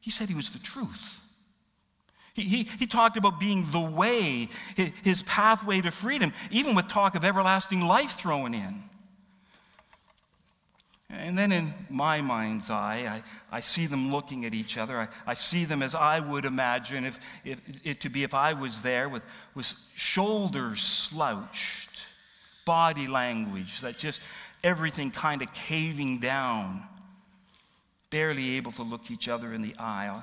He 0.00 0.10
said 0.10 0.28
he 0.28 0.34
was 0.34 0.50
the 0.50 0.58
truth. 0.58 1.22
He, 2.34 2.42
he, 2.42 2.62
he 2.64 2.86
talked 2.86 3.16
about 3.16 3.38
being 3.38 3.64
the 3.70 3.80
way, 3.80 4.48
his 5.02 5.22
pathway 5.22 5.80
to 5.80 5.90
freedom, 5.90 6.32
even 6.50 6.74
with 6.74 6.88
talk 6.88 7.14
of 7.14 7.24
everlasting 7.24 7.80
life 7.80 8.12
thrown 8.12 8.54
in. 8.54 8.82
And 11.10 11.38
then 11.38 11.52
in 11.52 11.72
my 11.90 12.20
mind's 12.20 12.70
eye, 12.70 13.22
I, 13.50 13.56
I 13.56 13.60
see 13.60 13.86
them 13.86 14.10
looking 14.10 14.44
at 14.44 14.52
each 14.52 14.76
other. 14.76 14.98
I, 14.98 15.08
I 15.26 15.34
see 15.34 15.64
them 15.64 15.82
as 15.82 15.94
I 15.94 16.18
would 16.18 16.44
imagine 16.44 17.04
if, 17.04 17.18
if, 17.44 17.60
it 17.84 18.00
to 18.00 18.08
be 18.08 18.24
if 18.24 18.34
I 18.34 18.52
was 18.52 18.80
there 18.80 19.08
with, 19.08 19.24
with 19.54 19.72
shoulders 19.94 20.80
slouched, 20.80 22.06
body 22.64 23.06
language 23.06 23.80
that 23.82 23.96
just 23.96 24.22
everything 24.64 25.10
kind 25.10 25.42
of 25.42 25.52
caving 25.52 26.18
down, 26.18 26.82
barely 28.10 28.56
able 28.56 28.72
to 28.72 28.82
look 28.82 29.10
each 29.10 29.28
other 29.28 29.52
in 29.52 29.62
the 29.62 29.74
eye, 29.78 30.20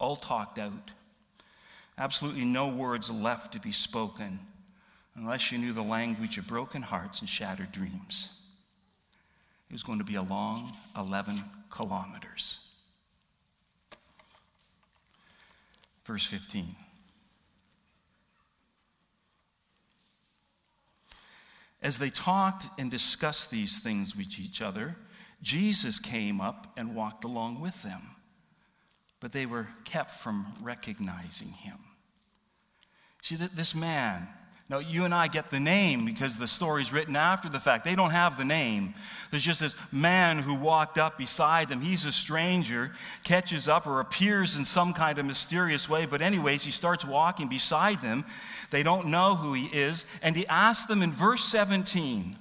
all 0.00 0.16
talked 0.16 0.58
out. 0.58 0.90
Absolutely 1.98 2.44
no 2.44 2.66
words 2.66 3.10
left 3.10 3.52
to 3.52 3.60
be 3.60 3.70
spoken 3.70 4.40
unless 5.14 5.52
you 5.52 5.58
knew 5.58 5.72
the 5.72 5.82
language 5.82 6.38
of 6.38 6.46
broken 6.46 6.82
hearts 6.82 7.20
and 7.20 7.28
shattered 7.28 7.70
dreams. 7.70 8.40
It 9.70 9.74
was 9.74 9.84
going 9.84 9.98
to 9.98 10.04
be 10.04 10.16
a 10.16 10.22
long 10.22 10.72
11 10.98 11.36
kilometers. 11.70 12.66
Verse 16.04 16.24
15. 16.24 16.74
As 21.84 21.98
they 21.98 22.08
talked 22.08 22.66
and 22.78 22.90
discussed 22.90 23.50
these 23.50 23.78
things 23.78 24.16
with 24.16 24.40
each 24.40 24.62
other, 24.62 24.96
Jesus 25.42 25.98
came 25.98 26.40
up 26.40 26.72
and 26.78 26.96
walked 26.96 27.24
along 27.24 27.60
with 27.60 27.82
them, 27.82 28.00
but 29.20 29.32
they 29.32 29.44
were 29.44 29.68
kept 29.84 30.10
from 30.12 30.54
recognizing 30.62 31.50
him. 31.50 31.76
See, 33.20 33.36
that 33.36 33.54
this 33.54 33.74
man, 33.74 34.28
now, 34.70 34.78
you 34.78 35.04
and 35.04 35.12
I 35.12 35.28
get 35.28 35.50
the 35.50 35.60
name 35.60 36.06
because 36.06 36.38
the 36.38 36.46
story's 36.46 36.90
written 36.90 37.16
after 37.16 37.50
the 37.50 37.60
fact. 37.60 37.84
They 37.84 37.94
don't 37.94 38.12
have 38.12 38.38
the 38.38 38.46
name. 38.46 38.94
There's 39.30 39.42
just 39.42 39.60
this 39.60 39.76
man 39.92 40.38
who 40.38 40.54
walked 40.54 40.96
up 40.96 41.18
beside 41.18 41.68
them. 41.68 41.82
He's 41.82 42.06
a 42.06 42.12
stranger, 42.12 42.92
catches 43.24 43.68
up 43.68 43.86
or 43.86 44.00
appears 44.00 44.56
in 44.56 44.64
some 44.64 44.94
kind 44.94 45.18
of 45.18 45.26
mysterious 45.26 45.86
way. 45.86 46.06
But, 46.06 46.22
anyways, 46.22 46.64
he 46.64 46.70
starts 46.70 47.04
walking 47.04 47.46
beside 47.46 48.00
them. 48.00 48.24
They 48.70 48.82
don't 48.82 49.08
know 49.08 49.34
who 49.34 49.52
he 49.52 49.66
is. 49.66 50.06
And 50.22 50.34
he 50.34 50.46
asks 50.46 50.86
them 50.86 51.02
in 51.02 51.12
verse 51.12 51.44
17, 51.44 52.34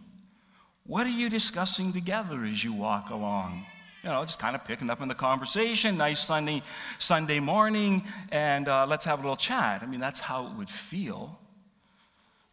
What 0.85 1.05
are 1.05 1.09
you 1.09 1.29
discussing 1.29 1.91
together 1.91 2.45
as 2.45 2.63
you 2.63 2.71
walk 2.71 3.09
along? 3.09 3.65
You 4.01 4.11
know, 4.11 4.23
just 4.23 4.39
kind 4.39 4.55
of 4.55 4.63
picking 4.63 4.89
up 4.89 5.01
in 5.01 5.09
the 5.09 5.15
conversation. 5.15 5.97
Nice 5.97 6.25
Sunday, 6.25 6.61
Sunday 6.99 7.41
morning, 7.41 8.03
and 8.31 8.69
uh, 8.69 8.85
let's 8.87 9.03
have 9.03 9.19
a 9.19 9.21
little 9.21 9.35
chat. 9.35 9.83
I 9.83 9.87
mean, 9.87 9.99
that's 9.99 10.21
how 10.21 10.47
it 10.47 10.53
would 10.53 10.69
feel. 10.69 11.37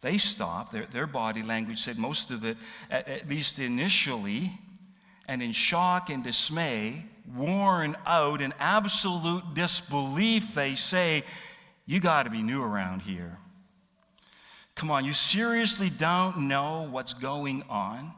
They 0.01 0.17
stopped. 0.17 0.71
Their, 0.71 0.85
their 0.87 1.07
body 1.07 1.43
language 1.43 1.79
said 1.79 1.97
most 1.97 2.31
of 2.31 2.43
it, 2.43 2.57
at, 2.89 3.07
at 3.07 3.29
least 3.29 3.59
initially, 3.59 4.51
and 5.27 5.41
in 5.41 5.51
shock 5.51 6.09
and 6.09 6.23
dismay, 6.23 7.05
worn 7.35 7.95
out 8.05 8.41
in 8.41 8.53
absolute 8.59 9.53
disbelief, 9.53 10.55
they 10.55 10.75
say, 10.75 11.23
You 11.85 11.99
got 11.99 12.23
to 12.23 12.29
be 12.31 12.41
new 12.41 12.63
around 12.63 13.03
here. 13.03 13.37
Come 14.75 14.89
on, 14.89 15.05
you 15.05 15.13
seriously 15.13 15.89
don't 15.89 16.47
know 16.47 16.87
what's 16.89 17.13
going 17.13 17.63
on? 17.69 18.13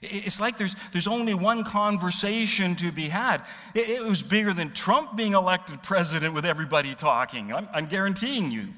It's 0.00 0.38
like 0.38 0.56
there's, 0.56 0.76
there's 0.92 1.08
only 1.08 1.34
one 1.34 1.64
conversation 1.64 2.76
to 2.76 2.92
be 2.92 3.08
had. 3.08 3.42
It, 3.74 3.88
it 3.88 4.04
was 4.04 4.22
bigger 4.22 4.54
than 4.54 4.72
Trump 4.72 5.16
being 5.16 5.32
elected 5.32 5.82
president 5.82 6.34
with 6.34 6.44
everybody 6.44 6.94
talking. 6.94 7.52
I'm, 7.52 7.68
I'm 7.74 7.86
guaranteeing 7.86 8.52
you 8.52 8.68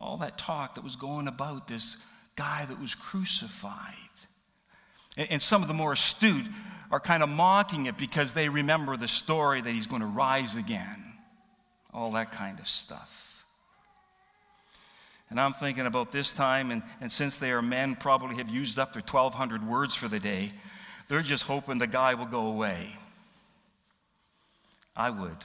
all 0.00 0.16
that 0.18 0.38
talk 0.38 0.76
that 0.76 0.84
was 0.84 0.96
going 0.96 1.28
about 1.28 1.68
this 1.68 2.02
guy 2.36 2.64
that 2.64 2.80
was 2.80 2.94
crucified. 2.94 3.94
And, 5.16 5.32
and 5.32 5.42
some 5.42 5.62
of 5.62 5.68
the 5.68 5.74
more 5.74 5.92
astute 5.92 6.46
are 6.90 7.00
kind 7.00 7.22
of 7.22 7.28
mocking 7.28 7.86
it 7.86 7.98
because 7.98 8.32
they 8.32 8.48
remember 8.48 8.96
the 8.96 9.08
story 9.08 9.60
that 9.60 9.70
he's 9.70 9.86
going 9.86 10.00
to 10.00 10.08
rise 10.08 10.56
again. 10.56 11.04
All 11.92 12.12
that 12.12 12.32
kind 12.32 12.58
of 12.58 12.66
stuff. 12.66 13.44
And 15.28 15.38
I'm 15.38 15.52
thinking 15.52 15.86
about 15.86 16.10
this 16.10 16.32
time, 16.32 16.72
and, 16.72 16.82
and 17.00 17.12
since 17.12 17.36
they 17.36 17.52
are 17.52 17.62
men, 17.62 17.94
probably 17.94 18.36
have 18.36 18.48
used 18.48 18.78
up 18.80 18.92
their 18.92 19.02
1,200 19.02 19.64
words 19.64 19.94
for 19.94 20.08
the 20.08 20.18
day, 20.18 20.50
they're 21.08 21.22
just 21.22 21.44
hoping 21.44 21.78
the 21.78 21.86
guy 21.86 22.14
will 22.14 22.26
go 22.26 22.48
away. 22.48 22.88
I 24.96 25.10
would 25.10 25.36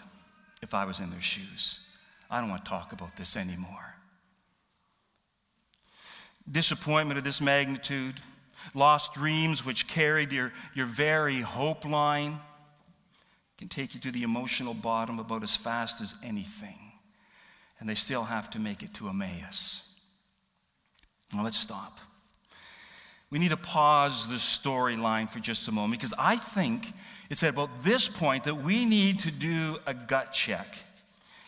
if 0.64 0.74
I 0.74 0.86
was 0.86 1.00
in 1.00 1.12
their 1.12 1.22
shoes. 1.22 1.86
I 2.32 2.40
don't 2.42 2.50
want 2.50 2.66
to 2.66 2.70
talk 2.70 2.94
about 2.94 3.16
this 3.16 3.38
anymore 3.38 3.96
disappointment 6.52 7.18
of 7.18 7.24
this 7.24 7.42
magnitude, 7.42 8.16
lost 8.74 9.14
dreams 9.14 9.66
which 9.66 9.88
carried 9.88 10.32
your, 10.32 10.52
your 10.74 10.86
very 10.86 11.42
hope 11.42 11.86
line, 11.86 12.40
can 13.58 13.68
take 13.68 13.94
you 13.94 14.00
to 14.02 14.12
the 14.12 14.24
emotional 14.24 14.74
bottom 14.74 15.20
about 15.20 15.44
as 15.44 15.56
fast 15.56 16.02
as 16.02 16.16
anything. 16.24 16.78
And 17.80 17.90
they 17.90 17.96
still 17.96 18.24
have 18.24 18.50
to 18.52 18.60
make 18.60 18.84
it 18.84 18.94
to 18.96 19.10
Emmaus. 19.10 20.00
Now 21.34 21.44
let's 21.44 21.60
stop. 21.60 22.00
We 23.30 23.40
need 23.40 23.50
to 23.50 23.58
pause 23.58 24.28
the 24.28 24.36
storyline 24.36 25.28
for 25.28 25.40
just 25.40 25.68
a 25.68 25.72
moment 25.72 26.00
because 26.00 26.14
I 26.18 26.38
think 26.38 26.94
it's 27.30 27.44
at 27.44 27.50
about 27.50 27.84
this 27.84 28.08
point 28.08 28.44
that 28.44 28.56
we 28.56 28.86
need 28.86 29.20
to 29.22 29.32
do 29.32 29.78
a 29.88 29.94
gut 29.94 30.32
check 30.32 30.68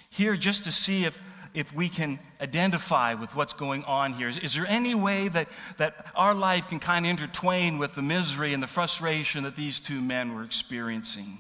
here 0.10 0.36
just 0.36 0.64
to 0.64 0.72
see 0.72 1.06
if 1.06 1.18
if 1.54 1.74
we 1.74 1.90
can 1.90 2.20
identify 2.42 3.14
with 3.14 3.36
what's 3.36 3.54
going 3.54 3.84
on 3.86 4.14
here. 4.14 4.28
Is, 4.28 4.38
is 4.38 4.54
there 4.54 4.66
any 4.68 4.96
way 4.96 5.28
that, 5.30 5.48
that 5.78 6.08
our 6.16 6.34
life 6.34 6.68
can 6.68 6.80
kind 6.80 7.06
of 7.06 7.10
intertwine 7.12 7.78
with 7.78 7.96
the 7.96 8.02
misery 8.02 8.54
and 8.54 8.62
the 8.62 8.68
frustration 8.68 9.44
that 9.44 9.56
these 9.56 9.80
two 9.80 10.02
men 10.02 10.36
were 10.36 10.44
experiencing? 10.44 11.38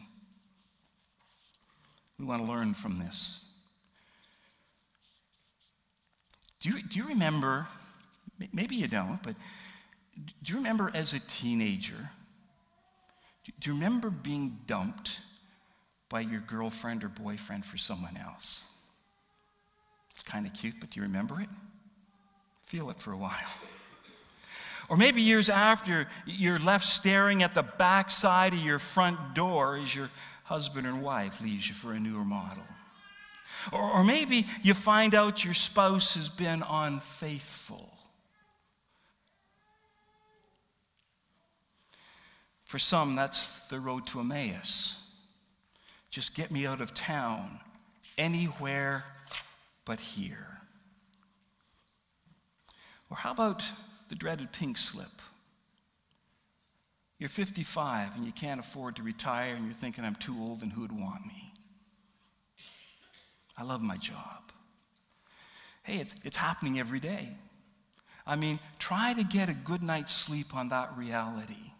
We 2.19 2.25
want 2.25 2.45
to 2.45 2.51
learn 2.51 2.73
from 2.73 2.99
this. 2.99 3.45
Do 6.59 6.69
you, 6.69 6.81
do 6.81 6.99
you 6.99 7.07
remember, 7.07 7.67
maybe 8.51 8.75
you 8.75 8.87
don't, 8.87 9.21
but 9.21 9.35
do 10.43 10.53
you 10.53 10.57
remember 10.57 10.89
as 10.93 11.13
a 11.13 11.19
teenager, 11.19 12.09
do 13.59 13.69
you 13.69 13.75
remember 13.75 14.09
being 14.09 14.57
dumped 14.65 15.19
by 16.09 16.21
your 16.21 16.41
girlfriend 16.41 17.03
or 17.03 17.09
boyfriend 17.09 17.65
for 17.65 17.77
someone 17.77 18.17
else? 18.17 18.76
Kind 20.27 20.45
of 20.45 20.53
cute, 20.53 20.75
but 20.81 20.91
do 20.91 20.99
you 20.99 21.05
remember 21.05 21.39
it? 21.39 21.47
Feel 22.61 22.89
it 22.89 22.99
for 22.99 23.13
a 23.13 23.17
while. 23.17 23.33
Or 24.89 24.95
maybe 24.95 25.21
years 25.21 25.49
after, 25.49 26.07
you're 26.25 26.59
left 26.59 26.85
staring 26.85 27.43
at 27.43 27.53
the 27.53 27.61
backside 27.61 28.53
of 28.53 28.59
your 28.59 28.79
front 28.79 29.35
door 29.35 29.75
as 29.75 29.93
your 29.93 30.09
husband 30.45 30.87
and 30.87 31.01
wife 31.01 31.41
leaves 31.41 31.67
you 31.67 31.75
for 31.75 31.91
a 31.91 31.99
newer 31.99 32.23
model. 32.23 32.63
Or, 33.73 33.81
or 33.81 34.03
maybe 34.05 34.45
you 34.63 34.73
find 34.73 35.13
out 35.13 35.43
your 35.43 35.53
spouse 35.53 36.15
has 36.15 36.29
been 36.29 36.63
unfaithful. 36.69 37.91
For 42.61 42.79
some, 42.79 43.17
that's 43.17 43.67
the 43.67 43.81
road 43.81 44.07
to 44.07 44.21
Emmaus. 44.21 44.95
Just 46.11 46.33
get 46.33 46.49
me 46.49 46.65
out 46.65 46.79
of 46.79 46.93
town, 46.93 47.59
anywhere 48.17 49.03
but 49.87 50.01
here. 50.01 50.59
Or 53.09 53.15
how 53.15 53.31
about 53.31 53.63
the 54.09 54.15
dreaded 54.15 54.51
pink 54.51 54.77
slip? 54.77 55.07
You're 57.19 57.29
55 57.29 58.17
and 58.17 58.25
you 58.25 58.33
can't 58.33 58.59
afford 58.59 58.97
to 58.97 59.03
retire, 59.03 59.55
and 59.55 59.65
you're 59.65 59.73
thinking, 59.73 60.03
I'm 60.03 60.15
too 60.15 60.35
old 60.39 60.61
and 60.61 60.71
who'd 60.71 60.91
want 60.91 61.25
me? 61.25 61.53
I 63.57 63.63
love 63.63 63.81
my 63.81 63.97
job. 63.97 64.51
Hey, 65.83 65.95
it's, 65.95 66.13
it's 66.25 66.37
happening 66.37 66.79
every 66.79 66.99
day. 66.99 67.29
I 68.27 68.35
mean, 68.35 68.59
try 68.77 69.13
to 69.13 69.23
get 69.23 69.47
a 69.47 69.53
good 69.53 69.81
night's 69.81 70.13
sleep 70.13 70.53
on 70.53 70.67
that 70.67 70.95
reality. 70.97 71.71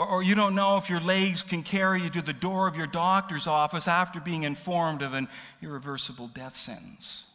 Or, 0.00 0.06
or, 0.06 0.22
you 0.22 0.34
don't 0.34 0.54
know 0.54 0.78
if 0.78 0.88
your 0.88 1.00
legs 1.00 1.42
can 1.42 1.62
carry 1.62 2.02
you 2.02 2.08
to 2.08 2.22
the 2.22 2.32
door 2.32 2.66
of 2.66 2.74
your 2.74 2.86
doctor's 2.86 3.46
office 3.46 3.86
after 3.86 4.18
being 4.18 4.44
informed 4.44 5.02
of 5.02 5.12
an 5.12 5.28
irreversible 5.60 6.28
death 6.28 6.56
sentence. 6.56 7.26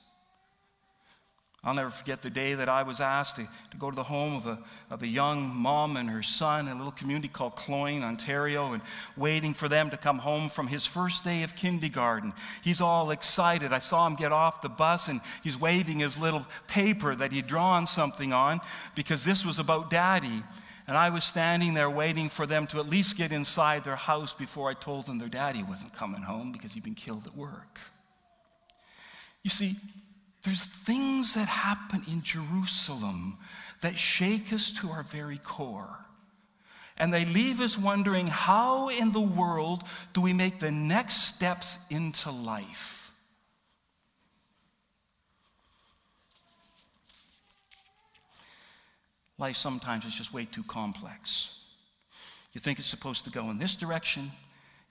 I'll 1.63 1.75
never 1.75 1.91
forget 1.91 2.23
the 2.23 2.31
day 2.31 2.55
that 2.55 2.67
I 2.67 2.81
was 2.81 3.01
asked 3.01 3.35
to, 3.35 3.47
to 3.69 3.77
go 3.77 3.91
to 3.91 3.95
the 3.95 4.01
home 4.01 4.33
of 4.33 4.47
a, 4.47 4.57
of 4.89 5.03
a 5.03 5.07
young 5.07 5.55
mom 5.55 5.95
and 5.95 6.09
her 6.09 6.23
son 6.23 6.67
in 6.67 6.73
a 6.73 6.77
little 6.77 6.91
community 6.91 7.27
called 7.27 7.55
Cloyne, 7.55 8.01
Ontario, 8.01 8.73
and 8.73 8.81
waiting 9.15 9.53
for 9.53 9.69
them 9.69 9.91
to 9.91 9.97
come 9.97 10.17
home 10.17 10.49
from 10.49 10.65
his 10.65 10.87
first 10.87 11.23
day 11.23 11.43
of 11.43 11.55
kindergarten. 11.55 12.33
He's 12.63 12.81
all 12.81 13.11
excited. 13.11 13.73
I 13.73 13.79
saw 13.79 14.07
him 14.07 14.15
get 14.15 14.31
off 14.31 14.63
the 14.63 14.69
bus 14.69 15.07
and 15.07 15.21
he's 15.43 15.59
waving 15.59 15.99
his 15.99 16.17
little 16.17 16.47
paper 16.65 17.15
that 17.15 17.31
he'd 17.31 17.45
drawn 17.45 17.85
something 17.85 18.33
on 18.33 18.59
because 18.95 19.23
this 19.23 19.45
was 19.45 19.59
about 19.59 19.91
daddy. 19.91 20.41
And 20.87 20.95
I 20.95 21.09
was 21.09 21.23
standing 21.23 21.73
there 21.73 21.89
waiting 21.89 22.29
for 22.29 22.45
them 22.45 22.67
to 22.67 22.79
at 22.79 22.87
least 22.87 23.17
get 23.17 23.31
inside 23.31 23.83
their 23.83 23.95
house 23.95 24.33
before 24.33 24.69
I 24.69 24.75
told 24.75 25.07
them 25.07 25.17
their 25.17 25.27
daddy 25.27 25.63
wasn't 25.63 25.93
coming 25.93 26.21
home 26.21 26.51
because 26.51 26.73
he'd 26.73 26.83
been 26.83 26.93
killed 26.93 27.25
at 27.25 27.35
work. 27.35 27.79
You 29.41 29.49
see, 29.49 29.77
there's 30.43 30.63
things 30.63 31.33
that 31.33 31.47
happen 31.47 32.03
in 32.07 32.21
Jerusalem 32.21 33.39
that 33.81 33.97
shake 33.97 34.53
us 34.53 34.71
to 34.81 34.89
our 34.89 35.03
very 35.03 35.39
core. 35.39 36.05
And 36.97 37.13
they 37.13 37.25
leave 37.25 37.61
us 37.61 37.77
wondering 37.77 38.27
how 38.27 38.89
in 38.89 39.11
the 39.11 39.21
world 39.21 39.83
do 40.13 40.21
we 40.21 40.33
make 40.33 40.59
the 40.59 40.71
next 40.71 41.23
steps 41.23 41.79
into 41.89 42.31
life? 42.31 43.04
Life 49.37 49.57
sometimes 49.57 50.05
is 50.05 50.15
just 50.15 50.33
way 50.33 50.45
too 50.45 50.63
complex. 50.63 51.59
You 52.53 52.61
think 52.61 52.79
it's 52.79 52.87
supposed 52.87 53.25
to 53.25 53.31
go 53.31 53.49
in 53.49 53.57
this 53.57 53.75
direction, 53.75 54.31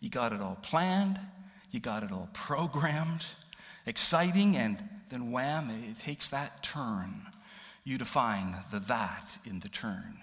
you 0.00 0.10
got 0.10 0.32
it 0.32 0.40
all 0.40 0.58
planned, 0.60 1.18
you 1.70 1.80
got 1.80 2.02
it 2.02 2.12
all 2.12 2.28
programmed, 2.34 3.24
exciting, 3.86 4.56
and 4.56 4.76
then 5.08 5.30
wham, 5.30 5.70
it 5.70 5.98
takes 5.98 6.30
that 6.30 6.62
turn. 6.62 7.22
You 7.84 7.98
define 7.98 8.56
the 8.70 8.80
that 8.80 9.38
in 9.46 9.60
the 9.60 9.68
turn. 9.68 10.18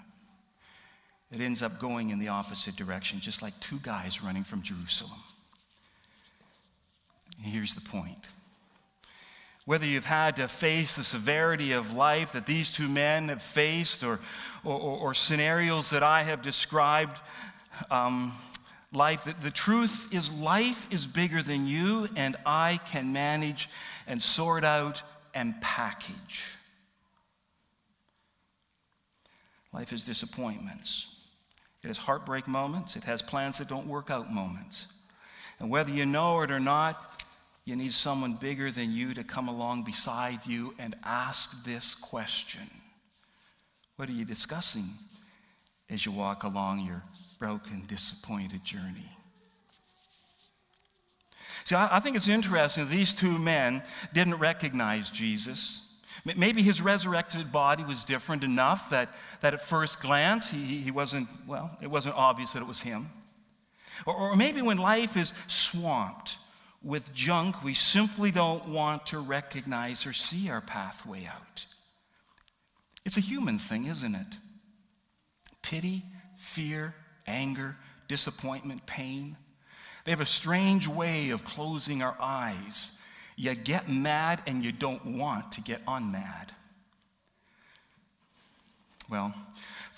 It 1.31 1.41
ends 1.41 1.63
up 1.63 1.79
going 1.79 2.09
in 2.09 2.19
the 2.19 2.27
opposite 2.27 2.75
direction, 2.75 3.19
just 3.19 3.41
like 3.41 3.57
two 3.59 3.79
guys 3.79 4.23
running 4.23 4.43
from 4.43 4.61
Jerusalem. 4.61 5.19
here's 7.41 7.73
the 7.73 7.89
point. 7.89 8.27
Whether 9.65 9.85
you've 9.85 10.05
had 10.05 10.37
to 10.37 10.47
face 10.47 10.95
the 10.95 11.03
severity 11.03 11.71
of 11.71 11.93
life 11.93 12.31
that 12.31 12.45
these 12.45 12.71
two 12.71 12.87
men 12.87 13.29
have 13.29 13.41
faced, 13.41 14.03
or, 14.03 14.19
or, 14.63 14.79
or 14.79 15.13
scenarios 15.13 15.91
that 15.91 16.03
I 16.03 16.23
have 16.23 16.41
described, 16.41 17.19
um, 17.89 18.33
life. 18.91 19.23
The, 19.23 19.33
the 19.41 19.51
truth 19.51 20.13
is, 20.13 20.31
life 20.31 20.85
is 20.91 21.07
bigger 21.07 21.41
than 21.41 21.67
you, 21.67 22.09
and 22.15 22.35
I 22.45 22.79
can 22.85 23.13
manage 23.13 23.69
and 24.07 24.21
sort 24.21 24.63
out 24.63 25.01
and 25.33 25.59
package. 25.61 26.45
Life 29.73 29.93
is 29.93 30.03
disappointments. 30.03 31.15
It 31.83 31.87
has 31.87 31.97
heartbreak 31.97 32.47
moments. 32.47 32.95
It 32.95 33.05
has 33.05 33.21
plans 33.21 33.57
that 33.59 33.69
don't 33.69 33.87
work 33.87 34.11
out 34.11 34.31
moments. 34.31 34.87
And 35.59 35.69
whether 35.69 35.91
you 35.91 36.05
know 36.05 36.41
it 36.41 36.51
or 36.51 36.59
not, 36.59 37.20
you 37.65 37.75
need 37.75 37.93
someone 37.93 38.33
bigger 38.33 38.71
than 38.71 38.91
you 38.91 39.13
to 39.13 39.23
come 39.23 39.47
along 39.47 39.83
beside 39.83 40.45
you 40.45 40.73
and 40.79 40.95
ask 41.03 41.63
this 41.63 41.95
question 41.95 42.69
What 43.95 44.09
are 44.09 44.13
you 44.13 44.25
discussing 44.25 44.85
as 45.89 46.05
you 46.05 46.11
walk 46.11 46.43
along 46.43 46.85
your 46.85 47.03
broken, 47.41 47.83
disappointed 47.87 48.63
journey. 48.63 49.09
See, 51.63 51.75
I, 51.75 51.99
think 51.99 52.15
it's 52.15 52.27
interesting 52.27 52.87
these 52.87 53.15
two 53.15 53.37
men 53.37 53.81
didn't 54.13 54.35
recognize 54.35 55.09
Jesus. 55.09 55.89
Maybe 56.23 56.61
his 56.61 56.81
resurrected 56.81 57.51
body 57.51 57.83
was 57.83 58.05
different 58.05 58.43
enough 58.43 58.91
that, 58.91 59.09
that 59.41 59.55
at 59.55 59.61
first 59.61 60.01
glance 60.01 60.51
he, 60.51 60.81
he 60.81 60.91
wasn't, 60.91 61.27
well, 61.47 61.75
it 61.81 61.87
wasn't 61.87 62.15
obvious 62.15 62.53
that 62.53 62.61
it 62.61 62.67
was 62.67 62.81
him. 62.81 63.09
Or, 64.05 64.15
or 64.15 64.35
maybe 64.35 64.61
when 64.61 64.77
life 64.77 65.17
is 65.17 65.33
swamped 65.47 66.37
with 66.83 67.13
junk, 67.13 67.63
we 67.63 67.73
simply 67.73 68.31
don't 68.31 68.67
want 68.67 69.07
to 69.07 69.19
recognize 69.19 70.05
or 70.05 70.13
see 70.13 70.49
our 70.49 70.61
pathway 70.61 71.25
out. 71.25 71.65
It's 73.05 73.17
a 73.17 73.21
human 73.21 73.57
thing, 73.57 73.85
isn't 73.85 74.15
it? 74.15 74.37
Pity, 75.61 76.03
fear, 76.37 76.95
anger, 77.27 77.77
disappointment, 78.07 78.85
pain. 78.85 79.37
They 80.03 80.11
have 80.11 80.21
a 80.21 80.25
strange 80.25 80.87
way 80.87 81.29
of 81.29 81.43
closing 81.43 82.01
our 82.01 82.15
eyes. 82.19 82.97
You 83.35 83.55
get 83.55 83.89
mad 83.89 84.41
and 84.47 84.63
you 84.63 84.71
don't 84.71 85.05
want 85.05 85.53
to 85.53 85.61
get 85.61 85.85
unmad. 85.85 86.49
Well, 89.09 89.33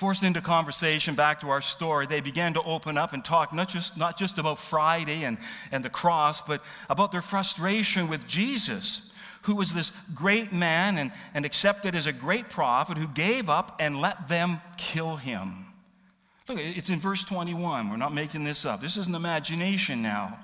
forced 0.03 0.23
into 0.23 0.41
conversation 0.41 1.15
back 1.15 1.39
to 1.39 1.49
our 1.49 1.61
story, 1.61 2.05
they 2.05 2.19
began 2.19 2.53
to 2.55 2.61
open 2.63 2.97
up 2.97 3.13
and 3.13 3.23
talk 3.23 3.53
not 3.53 3.69
just, 3.69 3.95
not 3.95 4.17
just 4.17 4.37
about 4.37 4.57
Friday 4.57 5.23
and, 5.23 5.37
and 5.71 5.81
the 5.81 5.89
cross, 5.89 6.41
but 6.41 6.61
about 6.89 7.13
their 7.13 7.21
frustration 7.21 8.09
with 8.09 8.27
Jesus, 8.27 9.09
who 9.43 9.55
was 9.55 9.73
this 9.73 9.93
great 10.13 10.51
man 10.51 10.97
and, 10.97 11.13
and 11.33 11.45
accepted 11.45 11.95
as 11.95 12.05
a 12.05 12.11
great 12.11 12.49
prophet 12.49 12.97
who 12.97 13.07
gave 13.07 13.49
up 13.49 13.77
and 13.79 13.95
let 13.95 14.27
them 14.27 14.59
kill 14.75 15.15
him. 15.15 15.67
Look, 16.49 16.57
it's 16.59 16.89
in 16.89 16.99
verse 16.99 17.23
21. 17.23 17.89
We're 17.89 17.95
not 17.95 18.13
making 18.13 18.43
this 18.43 18.65
up. 18.65 18.81
This 18.81 18.97
is 18.97 19.07
an 19.07 19.15
imagination 19.15 20.01
now. 20.01 20.37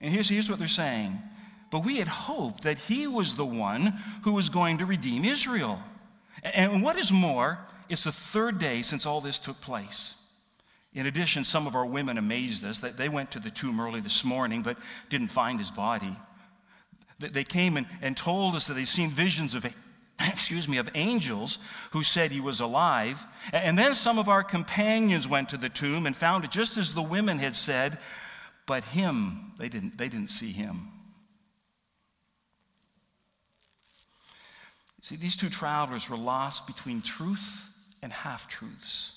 And 0.00 0.14
here's, 0.14 0.28
here's 0.28 0.48
what 0.48 0.60
they're 0.60 0.68
saying. 0.68 1.18
But 1.72 1.84
we 1.84 1.96
had 1.96 2.06
hoped 2.06 2.62
that 2.62 2.78
he 2.78 3.08
was 3.08 3.34
the 3.34 3.44
one 3.44 3.94
who 4.22 4.34
was 4.34 4.50
going 4.50 4.78
to 4.78 4.86
redeem 4.86 5.24
Israel. 5.24 5.82
And 6.54 6.82
what 6.82 6.96
is 6.96 7.12
more, 7.12 7.58
it's 7.88 8.04
the 8.04 8.12
third 8.12 8.58
day 8.58 8.82
since 8.82 9.06
all 9.06 9.20
this 9.20 9.38
took 9.38 9.60
place. 9.60 10.22
In 10.94 11.06
addition, 11.06 11.44
some 11.44 11.66
of 11.66 11.74
our 11.74 11.84
women 11.84 12.16
amazed 12.16 12.64
us 12.64 12.80
that 12.80 12.96
they 12.96 13.08
went 13.08 13.32
to 13.32 13.38
the 13.38 13.50
tomb 13.50 13.80
early 13.80 14.00
this 14.00 14.24
morning 14.24 14.62
but 14.62 14.78
didn't 15.10 15.28
find 15.28 15.58
his 15.58 15.70
body. 15.70 16.16
They 17.18 17.44
came 17.44 17.76
and, 17.76 17.86
and 18.02 18.16
told 18.16 18.54
us 18.54 18.66
that 18.66 18.74
they'd 18.74 18.86
seen 18.86 19.10
visions 19.10 19.54
of 19.54 19.66
excuse 20.20 20.66
me, 20.66 20.78
of 20.78 20.88
angels 20.94 21.58
who 21.90 22.02
said 22.02 22.30
he 22.30 22.40
was 22.40 22.60
alive. 22.60 23.24
And 23.52 23.78
then 23.78 23.94
some 23.94 24.18
of 24.18 24.28
our 24.28 24.42
companions 24.42 25.28
went 25.28 25.50
to 25.50 25.56
the 25.56 25.68
tomb 25.68 26.06
and 26.06 26.16
found 26.16 26.44
it 26.44 26.50
just 26.50 26.78
as 26.78 26.94
the 26.94 27.02
women 27.02 27.38
had 27.38 27.56
said, 27.56 27.98
but 28.66 28.84
him, 28.84 29.52
they 29.58 29.68
didn't, 29.68 29.98
they 29.98 30.08
didn't 30.08 30.30
see 30.30 30.52
him. 30.52 30.88
See, 35.06 35.14
these 35.14 35.36
two 35.36 35.50
travelers 35.50 36.10
were 36.10 36.16
lost 36.16 36.66
between 36.66 37.00
truth 37.00 37.68
and 38.02 38.12
half 38.12 38.48
truths. 38.48 39.12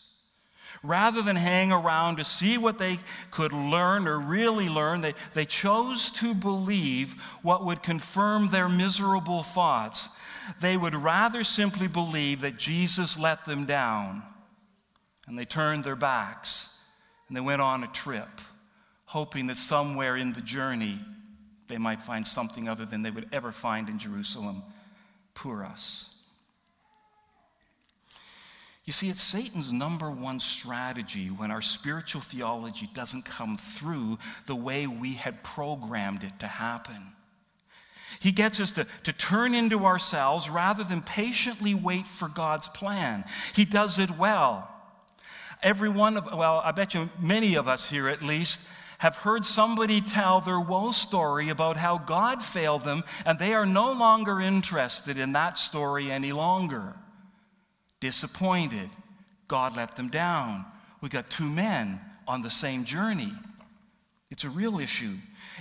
Rather 0.83 1.23
than 1.23 1.35
hang 1.35 1.71
around 1.71 2.17
to 2.17 2.23
see 2.23 2.59
what 2.59 2.77
they 2.77 2.99
could 3.31 3.53
learn 3.53 4.07
or 4.07 4.19
really 4.19 4.69
learn, 4.69 5.01
they, 5.01 5.15
they 5.33 5.45
chose 5.45 6.11
to 6.11 6.35
believe 6.35 7.19
what 7.41 7.65
would 7.65 7.81
confirm 7.81 8.49
their 8.49 8.69
miserable 8.69 9.41
thoughts. 9.41 10.09
They 10.61 10.77
would 10.77 10.93
rather 10.93 11.43
simply 11.43 11.87
believe 11.87 12.41
that 12.41 12.55
Jesus 12.55 13.17
let 13.17 13.45
them 13.45 13.65
down. 13.65 14.21
And 15.27 15.39
they 15.39 15.45
turned 15.45 15.83
their 15.83 15.95
backs 15.95 16.69
and 17.27 17.35
they 17.35 17.41
went 17.41 17.63
on 17.63 17.83
a 17.83 17.87
trip, 17.87 18.29
hoping 19.05 19.47
that 19.47 19.57
somewhere 19.57 20.15
in 20.17 20.33
the 20.33 20.41
journey 20.41 20.99
they 21.65 21.79
might 21.79 21.99
find 21.99 22.27
something 22.27 22.69
other 22.69 22.85
than 22.85 23.01
they 23.01 23.09
would 23.09 23.29
ever 23.31 23.51
find 23.51 23.89
in 23.89 23.97
Jerusalem. 23.97 24.61
Us. 25.47 26.15
You 28.85 28.93
see, 28.93 29.09
it's 29.09 29.21
Satan's 29.21 29.71
number 29.71 30.09
one 30.09 30.39
strategy 30.39 31.27
when 31.27 31.51
our 31.51 31.61
spiritual 31.61 32.21
theology 32.21 32.89
doesn't 32.93 33.23
come 33.23 33.55
through 33.55 34.17
the 34.47 34.55
way 34.55 34.87
we 34.87 35.13
had 35.13 35.43
programmed 35.43 36.23
it 36.23 36.39
to 36.39 36.47
happen. 36.47 37.13
He 38.19 38.31
gets 38.31 38.59
us 38.59 38.71
to, 38.71 38.87
to 39.03 39.13
turn 39.13 39.53
into 39.53 39.85
ourselves 39.85 40.49
rather 40.49 40.83
than 40.83 41.01
patiently 41.01 41.73
wait 41.75 42.07
for 42.07 42.27
God's 42.27 42.67
plan. 42.67 43.23
He 43.55 43.63
does 43.63 43.99
it 43.99 44.17
well. 44.17 44.69
Every 45.61 45.89
one 45.89 46.17
of, 46.17 46.25
well, 46.37 46.61
I 46.63 46.71
bet 46.71 46.93
you 46.93 47.09
many 47.19 47.55
of 47.55 47.67
us 47.67 47.89
here 47.89 48.09
at 48.09 48.23
least, 48.23 48.59
have 48.99 49.15
heard 49.17 49.43
somebody 49.43 50.01
tell 50.01 50.41
their 50.41 50.59
woe 50.59 50.91
story 50.91 51.49
about 51.49 51.77
how 51.77 51.97
God 51.97 52.43
failed 52.43 52.83
them 52.83 53.03
and 53.25 53.39
they 53.39 53.53
are 53.53 53.65
no 53.65 53.91
longer 53.91 54.39
interested 54.39 55.17
in 55.17 55.33
that 55.33 55.57
story 55.57 56.11
any 56.11 56.31
longer 56.31 56.93
disappointed. 57.99 58.89
God 59.47 59.75
let 59.75 59.95
them 59.95 60.09
down. 60.09 60.65
We 61.01 61.09
got 61.09 61.29
two 61.29 61.49
men 61.49 61.99
on 62.27 62.41
the 62.41 62.49
same 62.49 62.85
journey. 62.85 63.33
It's 64.29 64.43
a 64.43 64.49
real 64.49 64.79
issue. 64.79 65.15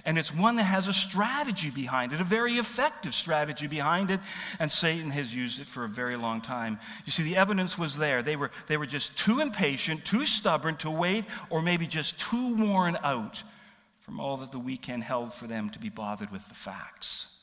And 0.04 0.18
it's 0.18 0.34
one 0.34 0.56
that 0.56 0.64
has 0.64 0.88
a 0.88 0.92
strategy 0.92 1.70
behind 1.70 2.12
it, 2.12 2.20
a 2.20 2.24
very 2.24 2.54
effective 2.54 3.14
strategy 3.14 3.66
behind 3.66 4.10
it, 4.10 4.20
and 4.58 4.70
Satan 4.70 5.10
has 5.10 5.34
used 5.34 5.60
it 5.60 5.66
for 5.66 5.84
a 5.84 5.88
very 5.88 6.16
long 6.16 6.40
time. 6.40 6.78
You 7.04 7.12
see, 7.12 7.22
the 7.22 7.36
evidence 7.36 7.76
was 7.76 7.96
there. 7.96 8.22
They 8.22 8.36
were, 8.36 8.50
they 8.66 8.76
were 8.76 8.86
just 8.86 9.18
too 9.18 9.40
impatient, 9.40 10.04
too 10.04 10.24
stubborn 10.24 10.76
to 10.76 10.90
wait, 10.90 11.24
or 11.50 11.62
maybe 11.62 11.86
just 11.86 12.20
too 12.20 12.56
worn 12.56 12.96
out 13.02 13.42
from 14.00 14.20
all 14.20 14.38
that 14.38 14.52
the 14.52 14.58
weekend 14.58 15.04
held 15.04 15.34
for 15.34 15.46
them 15.46 15.68
to 15.70 15.78
be 15.78 15.90
bothered 15.90 16.30
with 16.30 16.48
the 16.48 16.54
facts. 16.54 17.34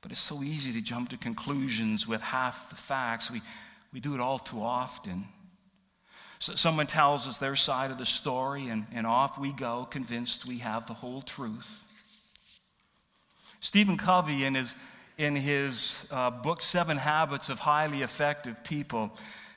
But 0.00 0.10
it's 0.12 0.20
so 0.20 0.42
easy 0.42 0.72
to 0.72 0.80
jump 0.80 1.10
to 1.10 1.16
conclusions 1.16 2.06
with 2.06 2.20
half 2.22 2.70
the 2.70 2.76
facts. 2.76 3.30
We, 3.30 3.42
we 3.92 4.00
do 4.00 4.14
it 4.14 4.20
all 4.20 4.38
too 4.38 4.62
often. 4.62 5.26
So 6.40 6.54
someone 6.54 6.86
tells 6.86 7.28
us 7.28 7.36
their 7.36 7.54
side 7.54 7.90
of 7.90 7.98
the 7.98 8.06
story, 8.06 8.68
and, 8.68 8.86
and 8.92 9.06
off 9.06 9.38
we 9.38 9.52
go, 9.52 9.86
convinced 9.90 10.46
we 10.46 10.58
have 10.58 10.86
the 10.86 10.94
whole 10.94 11.20
truth. 11.20 11.86
Stephen 13.60 13.98
Covey, 13.98 14.44
in 14.44 14.54
his, 14.54 14.74
in 15.18 15.36
his 15.36 16.08
uh, 16.10 16.30
book, 16.30 16.62
Seven 16.62 16.96
Habits 16.96 17.50
of 17.50 17.58
Highly 17.58 18.00
Effective 18.00 18.64
People, 18.64 19.10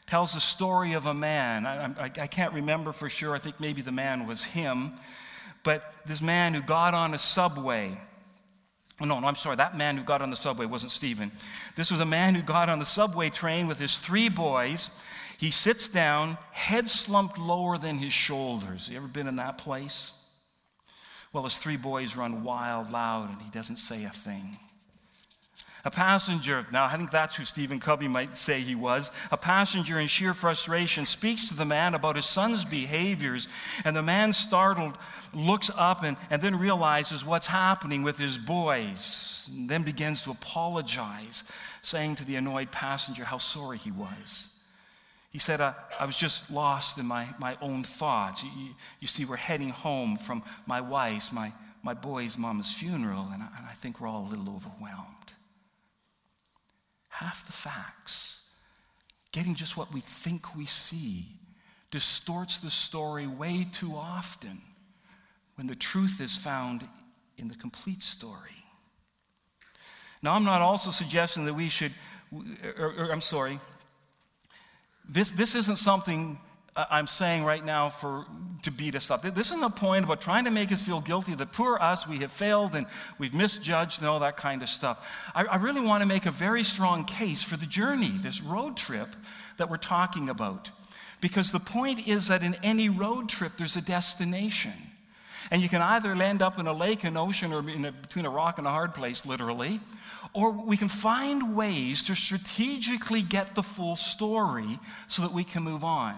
tells 0.08 0.34
the 0.34 0.42
story 0.42 0.92
of 0.92 1.06
a 1.06 1.14
man. 1.14 1.66
I, 1.66 1.86
I, 1.86 2.04
I 2.04 2.28
can't 2.28 2.54
remember 2.54 2.92
for 2.92 3.08
sure. 3.08 3.34
I 3.34 3.40
think 3.40 3.62
maybe 3.62 3.82
the 3.82 3.94
man 3.94 4.28
was 4.28 4.44
him. 4.44 4.92
But 5.64 5.94
this 6.06 6.22
man 6.22 6.54
who 6.54 6.62
got 6.62 6.94
on 6.94 7.14
a 7.14 7.20
subway 7.20 7.98
Oh, 9.02 9.06
no, 9.06 9.20
no, 9.20 9.28
I'm 9.28 9.36
sorry. 9.36 9.56
That 9.56 9.76
man 9.76 9.98
who 9.98 10.04
got 10.04 10.22
on 10.22 10.30
the 10.30 10.36
subway 10.36 10.68
wasn't 10.68 10.92
Stephen. 10.92 11.32
This 11.76 11.90
was 11.90 12.00
a 12.00 12.06
man 12.06 12.36
who 12.36 12.44
got 12.44 12.70
on 12.70 12.78
the 12.78 12.86
subway 12.86 13.30
train 13.32 13.68
with 13.68 13.80
his 13.80 14.00
three 14.00 14.30
boys. 14.30 14.92
He 15.44 15.52
sits 15.52 15.90
down, 15.90 16.38
head 16.54 16.88
slumped 16.88 17.38
lower 17.38 17.78
than 17.78 17.98
his 17.98 18.14
shoulders. 18.14 18.88
You 18.88 18.96
ever 18.96 19.10
been 19.10 19.28
in 19.28 19.36
that 19.36 19.58
place? 19.58 20.14
Well, 21.34 21.44
his 21.44 21.58
three 21.58 21.76
boys 21.76 22.16
run 22.16 22.46
wild, 22.46 22.92
loud, 22.92 23.30
and 23.30 23.42
he 23.42 23.50
doesn't 23.52 23.76
say 23.76 24.06
a 24.06 24.10
thing. 24.10 24.58
A 25.84 25.92
passenger, 25.92 26.66
now 26.72 26.86
I 26.86 26.96
think 26.96 27.12
that's 27.12 27.36
who 27.36 27.44
Stephen 27.44 27.82
Covey 27.82 28.08
might 28.08 28.38
say 28.38 28.62
he 28.62 28.74
was. 28.74 29.12
A 29.32 29.36
passenger 29.36 30.00
in 30.00 30.08
sheer 30.08 30.34
frustration 30.34 31.06
speaks 31.06 31.50
to 31.50 31.56
the 31.56 31.66
man 31.66 31.94
about 31.94 32.16
his 32.16 32.26
son's 32.26 32.64
behaviors, 32.64 33.50
and 33.84 33.98
the 33.98 34.02
man, 34.02 34.32
startled, 34.32 34.98
looks 35.34 35.70
up 35.76 36.04
and, 36.04 36.16
and 36.30 36.42
then 36.42 36.58
realizes 36.58 37.26
what's 37.26 37.48
happening 37.48 38.02
with 38.02 38.18
his 38.18 38.38
boys, 38.38 39.50
and 39.54 39.68
then 39.68 39.84
begins 39.84 40.22
to 40.22 40.32
apologize, 40.32 41.44
saying 41.82 42.16
to 42.16 42.24
the 42.24 42.38
annoyed 42.38 42.72
passenger 42.72 43.26
how 43.26 43.40
sorry 43.40 43.78
he 43.78 43.92
was. 43.92 44.52
He 45.34 45.40
said, 45.40 45.60
I, 45.60 45.74
I 46.00 46.06
was 46.06 46.16
just 46.16 46.50
lost 46.50 46.98
in 46.98 47.06
my, 47.06 47.28
my 47.40 47.58
own 47.62 47.84
thoughts. 47.84 48.44
You, 48.44 48.50
you, 48.56 48.70
you, 49.02 49.08
see, 49.08 49.26
we're 49.26 49.36
heading 49.36 49.70
home 49.70 50.16
from 50.16 50.44
my 50.66 50.80
wife's, 50.80 51.34
my, 51.34 51.52
my 51.82 51.94
boy's 51.94 52.38
mama's 52.38 52.72
funeral, 52.72 53.28
and 53.34 53.44
I, 53.44 53.48
and 53.58 53.68
I 53.68 53.74
think 53.74 54.00
we're 54.00 54.08
all 54.08 54.22
a 54.22 54.30
little 54.30 54.56
overwhelmed 54.56 55.24
half 57.14 57.46
the 57.46 57.52
facts. 57.52 58.50
Getting 59.32 59.56
just 59.56 59.78
what 59.78 59.94
we 59.94 60.02
think 60.02 60.56
we 60.56 60.66
see 60.66 61.26
distorts 61.92 62.60
the 62.60 62.72
story 62.72 63.28
way 63.28 63.68
too 63.72 63.96
often 63.96 64.62
when 65.56 65.68
the 65.68 65.76
truth 65.76 66.22
is 66.22 66.36
found 66.36 66.88
in 67.38 67.48
the 67.48 67.56
complete 67.56 68.02
story. 68.02 68.64
Now, 70.24 70.34
I'm 70.34 70.44
not 70.44 70.62
also 70.62 70.90
suggesting 70.90 71.46
that 71.46 71.54
we 71.54 71.70
should, 71.70 71.92
or, 72.34 72.42
er, 72.86 72.96
or 72.98 73.06
er, 73.06 73.12
I'm 73.12 73.22
sorry, 73.22 73.60
this, 75.08 75.32
this 75.32 75.56
isn't 75.56 75.78
something 75.78 76.40
I'm 76.76 77.06
saying 77.06 77.44
right 77.44 77.64
now 77.64 77.90
for 77.90 78.26
to 78.64 78.72
beat 78.72 78.96
us 78.96 79.12
up. 79.12 79.22
This 79.22 79.48
isn't 79.48 79.64
a 79.64 79.70
point 79.70 80.06
about 80.06 80.22
trying 80.22 80.46
to 80.46 80.52
make 80.52 80.72
us 80.72 80.82
feel 80.82 81.02
guilty 81.02 81.36
that 81.36 81.52
poor 81.52 81.78
us, 81.78 82.08
we 82.08 82.18
have 82.20 82.32
failed 82.32 82.74
and 82.74 82.88
we've 83.20 83.34
misjudged 83.34 84.00
and 84.00 84.10
all 84.10 84.22
that 84.22 84.38
kind 84.38 84.64
of 84.64 84.70
stuff. 84.70 85.30
I, 85.36 85.44
I 85.44 85.56
really 85.58 85.82
want 85.82 86.02
to 86.02 86.08
make 86.08 86.26
a 86.26 86.32
very 86.32 86.64
strong 86.64 87.06
case 87.06 87.44
for 87.44 87.58
the 87.58 87.66
journey, 87.66 88.12
this 88.22 88.42
road 88.42 88.76
trip 88.76 89.16
that 89.58 89.70
we're 89.70 89.78
talking 89.78 90.30
about. 90.30 90.72
Because 91.22 91.52
the 91.52 91.60
point 91.60 92.08
is 92.08 92.30
that 92.30 92.42
in 92.42 92.56
any 92.64 92.90
road 92.90 93.30
trip, 93.30 93.54
there's 93.58 93.76
a 93.76 93.82
destination. 93.82 94.74
And 95.52 95.62
you 95.62 95.70
can 95.70 95.82
either 95.82 96.16
land 96.16 96.42
up 96.42 96.58
in 96.58 96.66
a 96.66 96.74
lake, 96.74 97.04
an 97.04 97.18
ocean, 97.18 97.54
or 97.54 97.60
a, 97.60 97.92
between 97.92 98.26
a 98.26 98.30
rock 98.30 98.58
and 98.58 98.66
a 98.66 98.72
hard 98.72 98.94
place, 98.94 99.26
literally, 99.26 99.80
or 100.34 100.52
we 100.52 100.78
can 100.78 100.88
find 100.88 101.56
ways 101.56 102.04
to 102.04 102.16
strategically 102.16 103.22
get 103.22 103.56
the 103.56 103.64
full 103.64 103.96
story 103.96 104.80
so 105.08 105.22
that 105.22 105.32
we 105.32 105.44
can 105.44 105.64
move 105.64 105.84
on. 105.84 106.16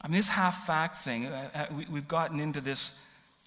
I 0.00 0.08
mean, 0.08 0.18
this 0.18 0.28
half 0.28 0.66
fact 0.66 0.98
thing, 0.98 1.26
uh, 1.26 1.48
uh, 1.52 1.66
we, 1.74 1.86
we've 1.86 2.06
gotten 2.06 2.38
into 2.38 2.60
this 2.60 3.00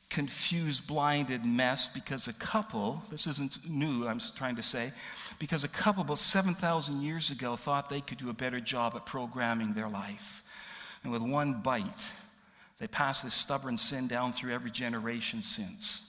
confused, 0.10 0.88
blinded 0.88 1.46
mess 1.46 1.88
because 1.88 2.28
a 2.28 2.34
couple, 2.34 3.02
this 3.10 3.28
isn't 3.28 3.70
new, 3.70 4.08
I'm 4.08 4.20
trying 4.36 4.56
to 4.58 4.64
say, 4.64 4.92
because 5.38 5.64
a 5.64 5.70
couple 5.70 6.02
about 6.02 6.20
7,000 6.20 7.02
years 7.02 7.30
ago 7.30 7.56
thought 7.56 7.90
they 7.90 8.02
could 8.02 8.18
do 8.18 8.30
a 8.30 8.34
better 8.34 8.60
job 8.60 8.94
at 8.96 9.06
programming 9.06 9.74
their 9.74 9.88
life. 9.88 10.44
And 11.04 11.14
with 11.14 11.22
one 11.22 11.62
bite, 11.62 12.12
they 12.80 12.88
passed 12.88 13.24
this 13.24 13.36
stubborn 13.36 13.78
sin 13.78 14.08
down 14.08 14.34
through 14.34 14.54
every 14.54 14.72
generation 14.72 15.42
since. 15.42 16.09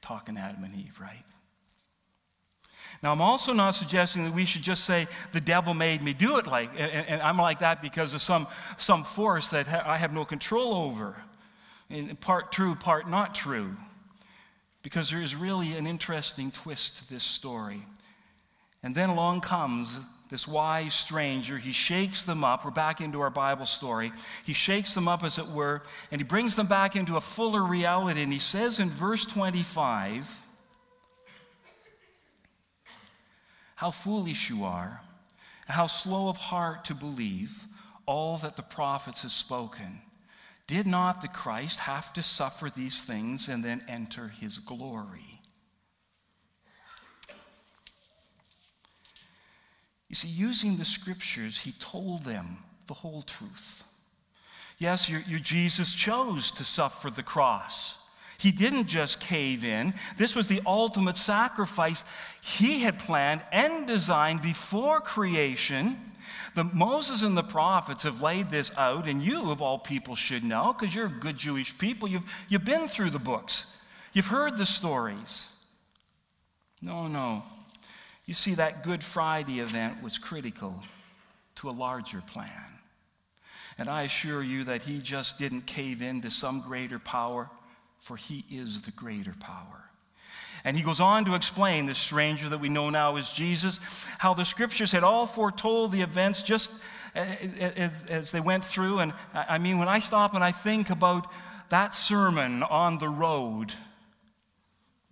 Talking 0.00 0.36
Adam 0.38 0.64
and 0.64 0.74
Eve, 0.74 0.98
right? 1.00 1.24
Now, 3.02 3.12
I'm 3.12 3.22
also 3.22 3.52
not 3.52 3.70
suggesting 3.70 4.24
that 4.24 4.34
we 4.34 4.44
should 4.44 4.62
just 4.62 4.84
say, 4.84 5.06
the 5.32 5.40
devil 5.40 5.72
made 5.72 6.02
me 6.02 6.12
do 6.12 6.38
it 6.38 6.46
like, 6.46 6.70
and, 6.76 6.90
and 6.90 7.22
I'm 7.22 7.38
like 7.38 7.60
that 7.60 7.80
because 7.80 8.12
of 8.12 8.20
some, 8.20 8.46
some 8.76 9.04
force 9.04 9.48
that 9.50 9.66
ha- 9.66 9.84
I 9.86 9.96
have 9.96 10.12
no 10.12 10.24
control 10.24 10.74
over. 10.74 11.16
And 11.88 12.20
part 12.20 12.52
true, 12.52 12.74
part 12.74 13.08
not 13.08 13.34
true. 13.34 13.74
Because 14.82 15.10
there 15.10 15.22
is 15.22 15.34
really 15.34 15.76
an 15.76 15.86
interesting 15.86 16.50
twist 16.50 16.98
to 16.98 17.10
this 17.12 17.24
story. 17.24 17.82
And 18.82 18.94
then 18.94 19.08
along 19.08 19.42
comes 19.42 19.98
this 20.30 20.46
wise 20.46 20.94
stranger. 20.94 21.58
He 21.58 21.72
shakes 21.72 22.22
them 22.22 22.44
up. 22.44 22.64
We're 22.64 22.70
back 22.70 23.00
into 23.00 23.20
our 23.20 23.30
Bible 23.30 23.66
story. 23.66 24.12
He 24.44 24.52
shakes 24.52 24.94
them 24.94 25.08
up, 25.08 25.24
as 25.24 25.38
it 25.38 25.48
were, 25.48 25.82
and 26.10 26.20
he 26.20 26.24
brings 26.24 26.54
them 26.54 26.66
back 26.66 26.94
into 26.94 27.16
a 27.16 27.20
fuller 27.20 27.62
reality. 27.62 28.22
And 28.22 28.32
he 28.32 28.38
says 28.38 28.78
in 28.78 28.88
verse 28.88 29.26
25, 29.26 30.46
How 33.74 33.90
foolish 33.90 34.50
you 34.50 34.64
are, 34.64 35.00
how 35.66 35.86
slow 35.86 36.28
of 36.28 36.36
heart 36.36 36.84
to 36.86 36.94
believe 36.94 37.66
all 38.06 38.36
that 38.38 38.56
the 38.56 38.62
prophets 38.62 39.22
have 39.22 39.30
spoken. 39.32 40.02
Did 40.66 40.86
not 40.86 41.20
the 41.20 41.28
Christ 41.28 41.80
have 41.80 42.12
to 42.12 42.22
suffer 42.22 42.70
these 42.70 43.02
things 43.02 43.48
and 43.48 43.64
then 43.64 43.82
enter 43.88 44.28
his 44.28 44.58
glory? 44.58 45.39
You 50.10 50.16
see, 50.16 50.28
using 50.28 50.76
the 50.76 50.84
scriptures, 50.84 51.56
he 51.56 51.72
told 51.78 52.24
them 52.24 52.58
the 52.88 52.94
whole 52.94 53.22
truth. 53.22 53.84
Yes, 54.78 55.08
your, 55.08 55.20
your 55.20 55.38
Jesus 55.38 55.94
chose 55.94 56.50
to 56.52 56.64
suffer 56.64 57.10
the 57.10 57.22
cross. 57.22 57.96
He 58.36 58.50
didn't 58.50 58.86
just 58.86 59.20
cave 59.20 59.64
in. 59.64 59.94
This 60.16 60.34
was 60.34 60.48
the 60.48 60.62
ultimate 60.66 61.16
sacrifice 61.16 62.04
he 62.42 62.80
had 62.80 62.98
planned 62.98 63.42
and 63.52 63.86
designed 63.86 64.42
before 64.42 65.00
creation. 65.00 65.96
The 66.56 66.64
Moses 66.64 67.22
and 67.22 67.36
the 67.36 67.44
prophets 67.44 68.02
have 68.02 68.20
laid 68.20 68.50
this 68.50 68.72
out, 68.76 69.06
and 69.06 69.22
you, 69.22 69.52
of 69.52 69.62
all 69.62 69.78
people, 69.78 70.16
should 70.16 70.42
know 70.42 70.74
because 70.76 70.92
you're 70.92 71.08
good 71.08 71.36
Jewish 71.36 71.76
people. 71.78 72.08
You've, 72.08 72.32
you've 72.48 72.64
been 72.64 72.88
through 72.88 73.10
the 73.10 73.20
books, 73.20 73.66
you've 74.12 74.26
heard 74.26 74.56
the 74.56 74.66
stories. 74.66 75.46
No, 76.82 77.06
no. 77.06 77.44
You 78.30 78.34
see, 78.34 78.54
that 78.54 78.84
Good 78.84 79.02
Friday 79.02 79.58
event 79.58 80.04
was 80.04 80.16
critical 80.16 80.72
to 81.56 81.68
a 81.68 81.72
larger 81.72 82.22
plan. 82.28 82.52
And 83.76 83.88
I 83.88 84.02
assure 84.02 84.40
you 84.40 84.62
that 84.62 84.84
he 84.84 85.00
just 85.00 85.36
didn't 85.36 85.66
cave 85.66 86.00
in 86.00 86.20
to 86.20 86.30
some 86.30 86.60
greater 86.60 87.00
power 87.00 87.50
for 87.98 88.16
he 88.16 88.44
is 88.48 88.82
the 88.82 88.92
greater 88.92 89.34
power. 89.40 89.90
And 90.62 90.76
he 90.76 90.84
goes 90.84 91.00
on 91.00 91.24
to 91.24 91.34
explain 91.34 91.86
this 91.86 91.98
stranger 91.98 92.48
that 92.50 92.58
we 92.58 92.68
know 92.68 92.88
now 92.88 93.16
as 93.16 93.32
Jesus, 93.32 93.80
how 94.18 94.32
the 94.32 94.44
scriptures 94.44 94.92
had 94.92 95.02
all 95.02 95.26
foretold 95.26 95.90
the 95.90 96.02
events 96.02 96.40
just 96.40 96.70
as, 97.16 98.30
they 98.30 98.38
went 98.38 98.64
through. 98.64 99.00
And 99.00 99.12
I 99.34 99.58
mean, 99.58 99.80
when 99.80 99.88
I 99.88 99.98
stop 99.98 100.34
and 100.34 100.44
I 100.44 100.52
think 100.52 100.90
about 100.90 101.26
that 101.70 101.94
sermon 101.94 102.62
on 102.62 102.98
the 102.98 103.08
road, 103.08 103.72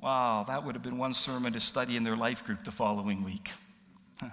wow, 0.00 0.44
that 0.48 0.64
would 0.64 0.74
have 0.74 0.82
been 0.82 0.98
one 0.98 1.14
sermon 1.14 1.52
to 1.52 1.60
study 1.60 1.96
in 1.96 2.04
their 2.04 2.16
life 2.16 2.44
group 2.44 2.64
the 2.64 2.70
following 2.70 3.24
week. 3.24 3.50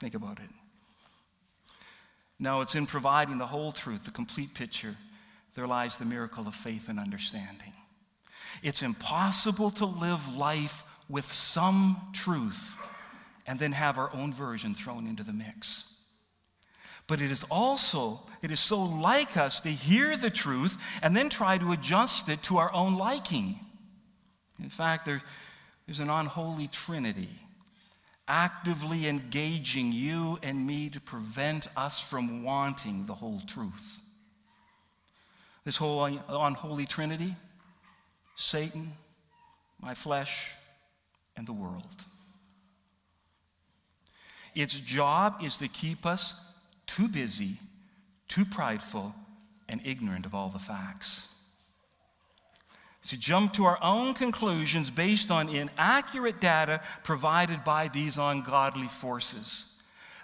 think 0.00 0.14
about 0.14 0.38
it. 0.38 0.50
No, 2.38 2.62
it's 2.62 2.74
in 2.74 2.86
providing 2.86 3.38
the 3.38 3.46
whole 3.46 3.72
truth, 3.72 4.04
the 4.04 4.10
complete 4.10 4.54
picture 4.54 4.96
there 5.54 5.66
lies 5.66 5.96
the 5.96 6.04
miracle 6.04 6.46
of 6.46 6.54
faith 6.54 6.88
and 6.88 6.98
understanding. 6.98 7.72
It's 8.62 8.82
impossible 8.82 9.70
to 9.72 9.84
live 9.84 10.36
life 10.36 10.84
with 11.08 11.30
some 11.30 11.96
truth 12.12 12.78
and 13.46 13.58
then 13.58 13.72
have 13.72 13.98
our 13.98 14.10
own 14.14 14.32
version 14.32 14.74
thrown 14.74 15.06
into 15.06 15.22
the 15.22 15.32
mix. 15.32 15.92
But 17.06 17.20
it 17.20 17.30
is 17.30 17.44
also, 17.50 18.20
it 18.42 18.52
is 18.52 18.60
so 18.60 18.82
like 18.82 19.36
us 19.36 19.60
to 19.62 19.68
hear 19.68 20.16
the 20.16 20.30
truth 20.30 20.80
and 21.02 21.16
then 21.16 21.28
try 21.28 21.58
to 21.58 21.72
adjust 21.72 22.28
it 22.28 22.42
to 22.44 22.58
our 22.58 22.72
own 22.72 22.96
liking. 22.96 23.58
In 24.62 24.68
fact, 24.68 25.04
there, 25.06 25.22
there's 25.86 26.00
an 26.00 26.10
unholy 26.10 26.68
trinity 26.68 27.28
actively 28.30 29.08
engaging 29.08 29.90
you 29.90 30.38
and 30.44 30.64
me 30.64 30.88
to 30.88 31.00
prevent 31.00 31.66
us 31.76 31.98
from 31.98 32.44
wanting 32.44 33.04
the 33.06 33.14
whole 33.14 33.42
truth. 33.48 34.00
This 35.64 35.76
whole 35.76 36.04
unholy 36.04 36.86
trinity 36.86 37.34
Satan, 38.36 38.92
my 39.82 39.92
flesh, 39.92 40.52
and 41.36 41.46
the 41.46 41.52
world. 41.52 41.84
Its 44.54 44.80
job 44.80 45.42
is 45.44 45.58
to 45.58 45.68
keep 45.68 46.06
us 46.06 46.42
too 46.86 47.06
busy, 47.06 47.56
too 48.28 48.46
prideful, 48.46 49.14
and 49.68 49.80
ignorant 49.84 50.24
of 50.24 50.34
all 50.34 50.48
the 50.48 50.58
facts. 50.58 51.29
To 53.10 53.16
jump 53.16 53.54
to 53.54 53.64
our 53.64 53.82
own 53.82 54.14
conclusions 54.14 54.88
based 54.88 55.32
on 55.32 55.48
inaccurate 55.48 56.40
data 56.40 56.80
provided 57.02 57.64
by 57.64 57.88
these 57.88 58.18
ungodly 58.18 58.86
forces. 58.86 59.74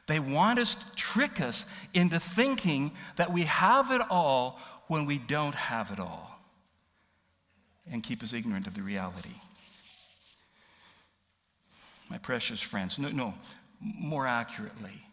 They 0.07 0.20
want 0.20 0.61
us 0.61 0.77
to 0.77 0.94
trick 0.94 1.40
us 1.40 1.66
into 1.94 2.20
thinking 2.20 2.92
that 3.16 3.33
we 3.33 3.42
have 3.42 3.90
it 3.90 4.03
all 4.09 4.61
when 4.87 5.05
we 5.05 5.18
don't 5.18 5.57
have 5.57 5.90
it 5.90 5.99
all 5.99 6.38
and 7.90 8.05
keep 8.05 8.22
us 8.22 8.33
ignorant 8.33 8.68
of 8.68 8.75
the 8.75 8.83
reality. 8.83 9.35
My 12.09 12.18
precious 12.18 12.61
friends, 12.61 13.01
no, 13.01 13.09
no, 13.09 13.35
more 13.81 14.29
accurately, 14.29 15.05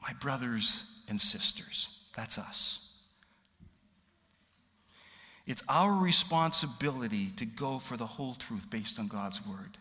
my 0.00 0.12
brothers 0.20 0.84
and 1.08 1.20
sisters, 1.20 2.04
that's 2.14 2.38
us. 2.38 2.87
It's 5.48 5.62
our 5.66 5.92
responsibility 5.92 7.30
to 7.38 7.46
go 7.46 7.78
for 7.78 7.96
the 7.96 8.06
whole 8.06 8.34
truth 8.34 8.68
based 8.68 9.00
on 9.00 9.08
God's 9.08 9.44
word. 9.46 9.78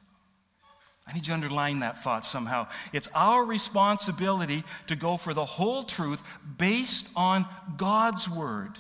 I 1.06 1.14
need 1.14 1.28
you 1.28 1.32
to 1.32 1.34
underline 1.34 1.82
that 1.82 2.02
thought 2.02 2.26
somehow. 2.26 2.68
It's 2.94 3.10
our 3.14 3.44
responsibility 3.44 4.64
to 4.88 4.96
go 4.96 5.18
for 5.18 5.34
the 5.34 5.46
whole 5.46 5.84
truth 5.84 6.24
based 6.58 7.10
on 7.16 7.46
God's 7.76 8.30
word. 8.30 8.78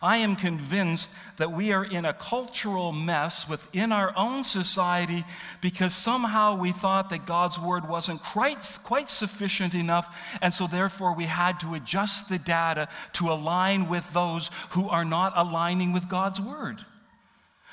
I 0.00 0.18
am 0.18 0.36
convinced 0.36 1.10
that 1.38 1.52
we 1.52 1.72
are 1.72 1.84
in 1.84 2.04
a 2.04 2.12
cultural 2.12 2.92
mess 2.92 3.48
within 3.48 3.92
our 3.92 4.12
own 4.16 4.44
society 4.44 5.24
because 5.60 5.94
somehow 5.94 6.56
we 6.56 6.72
thought 6.72 7.10
that 7.10 7.26
God's 7.26 7.58
word 7.58 7.88
wasn't 7.88 8.22
quite, 8.22 8.78
quite 8.84 9.08
sufficient 9.08 9.74
enough, 9.74 10.38
and 10.40 10.52
so 10.52 10.66
therefore 10.66 11.14
we 11.14 11.24
had 11.24 11.60
to 11.60 11.74
adjust 11.74 12.28
the 12.28 12.38
data 12.38 12.88
to 13.14 13.32
align 13.32 13.88
with 13.88 14.12
those 14.12 14.50
who 14.70 14.88
are 14.88 15.04
not 15.04 15.32
aligning 15.36 15.92
with 15.92 16.08
God's 16.08 16.40
word. 16.40 16.84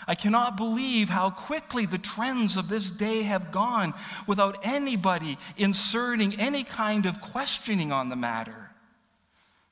I 0.07 0.15
cannot 0.15 0.57
believe 0.57 1.09
how 1.09 1.29
quickly 1.29 1.85
the 1.85 1.97
trends 1.97 2.57
of 2.57 2.69
this 2.69 2.91
day 2.91 3.23
have 3.23 3.51
gone 3.51 3.93
without 4.27 4.59
anybody 4.63 5.37
inserting 5.57 6.39
any 6.39 6.63
kind 6.63 7.05
of 7.05 7.21
questioning 7.21 7.91
on 7.91 8.09
the 8.09 8.15
matter. 8.15 8.64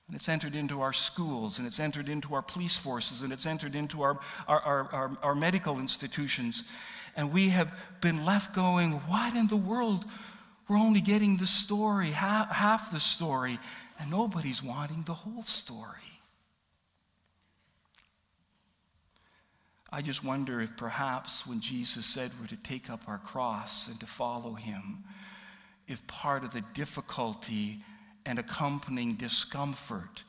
And 0.07 0.15
it's 0.15 0.27
entered 0.27 0.55
into 0.55 0.81
our 0.81 0.93
schools, 0.93 1.57
and 1.57 1.67
it's 1.67 1.79
entered 1.79 2.09
into 2.09 2.35
our 2.35 2.41
police 2.41 2.75
forces, 2.75 3.21
and 3.21 3.31
it's 3.31 3.45
entered 3.45 3.75
into 3.75 4.01
our, 4.01 4.19
our, 4.47 4.59
our, 4.59 4.89
our, 4.91 5.17
our 5.23 5.35
medical 5.35 5.79
institutions. 5.79 6.63
And 7.15 7.31
we 7.31 7.49
have 7.49 7.71
been 8.01 8.25
left 8.25 8.53
going, 8.53 8.91
What 8.91 9.35
in 9.35 9.47
the 9.47 9.57
world? 9.57 10.05
We're 10.67 10.77
only 10.77 11.01
getting 11.01 11.37
the 11.37 11.45
story, 11.45 12.07
half, 12.07 12.49
half 12.49 12.91
the 12.91 12.99
story, 12.99 13.59
and 13.99 14.09
nobody's 14.09 14.63
wanting 14.63 15.03
the 15.03 15.13
whole 15.13 15.41
story. 15.41 15.99
I 19.91 20.01
just 20.01 20.23
wonder 20.23 20.59
if 20.59 20.75
perhaps 20.75 21.45
when 21.45 21.59
Jesus 21.59 22.07
said 22.07 22.31
we're 22.41 22.47
to 22.47 22.55
take 22.55 22.89
up 22.89 23.01
our 23.07 23.19
cross 23.19 23.89
and 23.89 23.99
to 23.99 24.07
follow 24.07 24.53
him, 24.53 25.03
if 25.87 26.05
part 26.07 26.43
of 26.43 26.51
the 26.51 26.63
difficulty 26.73 27.83
and 28.25 28.39
accompanying 28.39 29.15
discomfort 29.15 30.23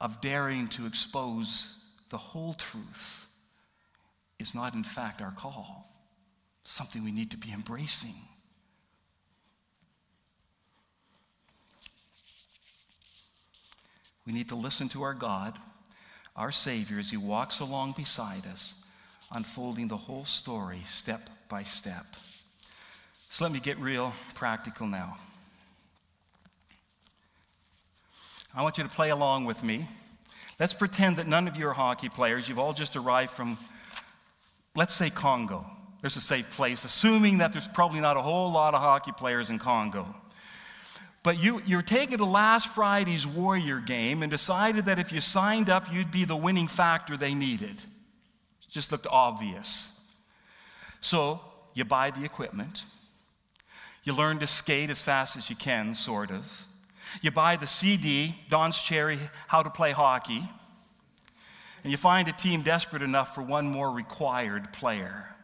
of 0.00 0.20
daring 0.20 0.68
to 0.68 0.86
expose 0.86 1.76
the 2.10 2.18
whole 2.18 2.54
truth 2.54 3.26
is 4.38 4.54
not, 4.54 4.74
in 4.74 4.82
fact, 4.82 5.20
our 5.20 5.32
call, 5.32 5.90
something 6.64 7.02
we 7.02 7.10
need 7.10 7.30
to 7.30 7.36
be 7.36 7.52
embracing. 7.52 8.14
We 14.26 14.32
need 14.32 14.50
to 14.50 14.56
listen 14.56 14.88
to 14.90 15.02
our 15.02 15.14
God, 15.14 15.58
our 16.36 16.52
Savior, 16.52 16.98
as 16.98 17.10
He 17.10 17.16
walks 17.16 17.60
along 17.60 17.94
beside 17.96 18.46
us, 18.46 18.82
unfolding 19.32 19.88
the 19.88 19.96
whole 19.96 20.24
story 20.24 20.82
step 20.84 21.30
by 21.48 21.62
step. 21.62 22.04
So 23.30 23.44
let 23.44 23.52
me 23.52 23.60
get 23.60 23.78
real 23.78 24.12
practical 24.34 24.86
now. 24.86 25.16
I 28.54 28.62
want 28.62 28.78
you 28.78 28.84
to 28.84 28.90
play 28.90 29.10
along 29.10 29.44
with 29.44 29.62
me. 29.62 29.86
Let's 30.58 30.72
pretend 30.72 31.16
that 31.16 31.26
none 31.26 31.46
of 31.46 31.56
you 31.56 31.68
are 31.68 31.74
hockey 31.74 32.08
players. 32.08 32.48
You've 32.48 32.58
all 32.58 32.72
just 32.72 32.96
arrived 32.96 33.30
from, 33.30 33.58
let's 34.74 34.94
say, 34.94 35.10
Congo. 35.10 35.66
There's 36.00 36.16
a 36.16 36.20
safe 36.20 36.50
place, 36.50 36.84
assuming 36.84 37.38
that 37.38 37.52
there's 37.52 37.68
probably 37.68 38.00
not 38.00 38.16
a 38.16 38.22
whole 38.22 38.50
lot 38.50 38.74
of 38.74 38.80
hockey 38.80 39.12
players 39.12 39.50
in 39.50 39.58
Congo. 39.58 40.14
But 41.22 41.42
you, 41.42 41.60
you're 41.66 41.82
taking 41.82 42.16
the 42.16 42.26
last 42.26 42.68
Friday's 42.68 43.26
Warrior 43.26 43.80
game 43.80 44.22
and 44.22 44.30
decided 44.30 44.86
that 44.86 44.98
if 44.98 45.12
you 45.12 45.20
signed 45.20 45.68
up, 45.68 45.92
you'd 45.92 46.10
be 46.10 46.24
the 46.24 46.36
winning 46.36 46.68
factor 46.68 47.16
they 47.16 47.34
needed. 47.34 47.70
It 47.70 48.70
just 48.70 48.92
looked 48.92 49.06
obvious. 49.08 50.00
So 51.00 51.40
you 51.74 51.84
buy 51.84 52.12
the 52.12 52.24
equipment. 52.24 52.84
You 54.04 54.14
learn 54.14 54.38
to 54.38 54.46
skate 54.46 54.90
as 54.90 55.02
fast 55.02 55.36
as 55.36 55.50
you 55.50 55.56
can, 55.56 55.92
sort 55.92 56.30
of. 56.30 56.64
You 57.22 57.30
buy 57.30 57.56
the 57.56 57.66
CD, 57.66 58.34
Don's 58.48 58.78
Cherry, 58.78 59.18
How 59.46 59.62
to 59.62 59.70
Play 59.70 59.92
Hockey, 59.92 60.48
and 61.82 61.90
you 61.90 61.96
find 61.96 62.28
a 62.28 62.32
team 62.32 62.62
desperate 62.62 63.02
enough 63.02 63.34
for 63.34 63.42
one 63.42 63.66
more 63.66 63.90
required 63.90 64.72
player. 64.72 65.34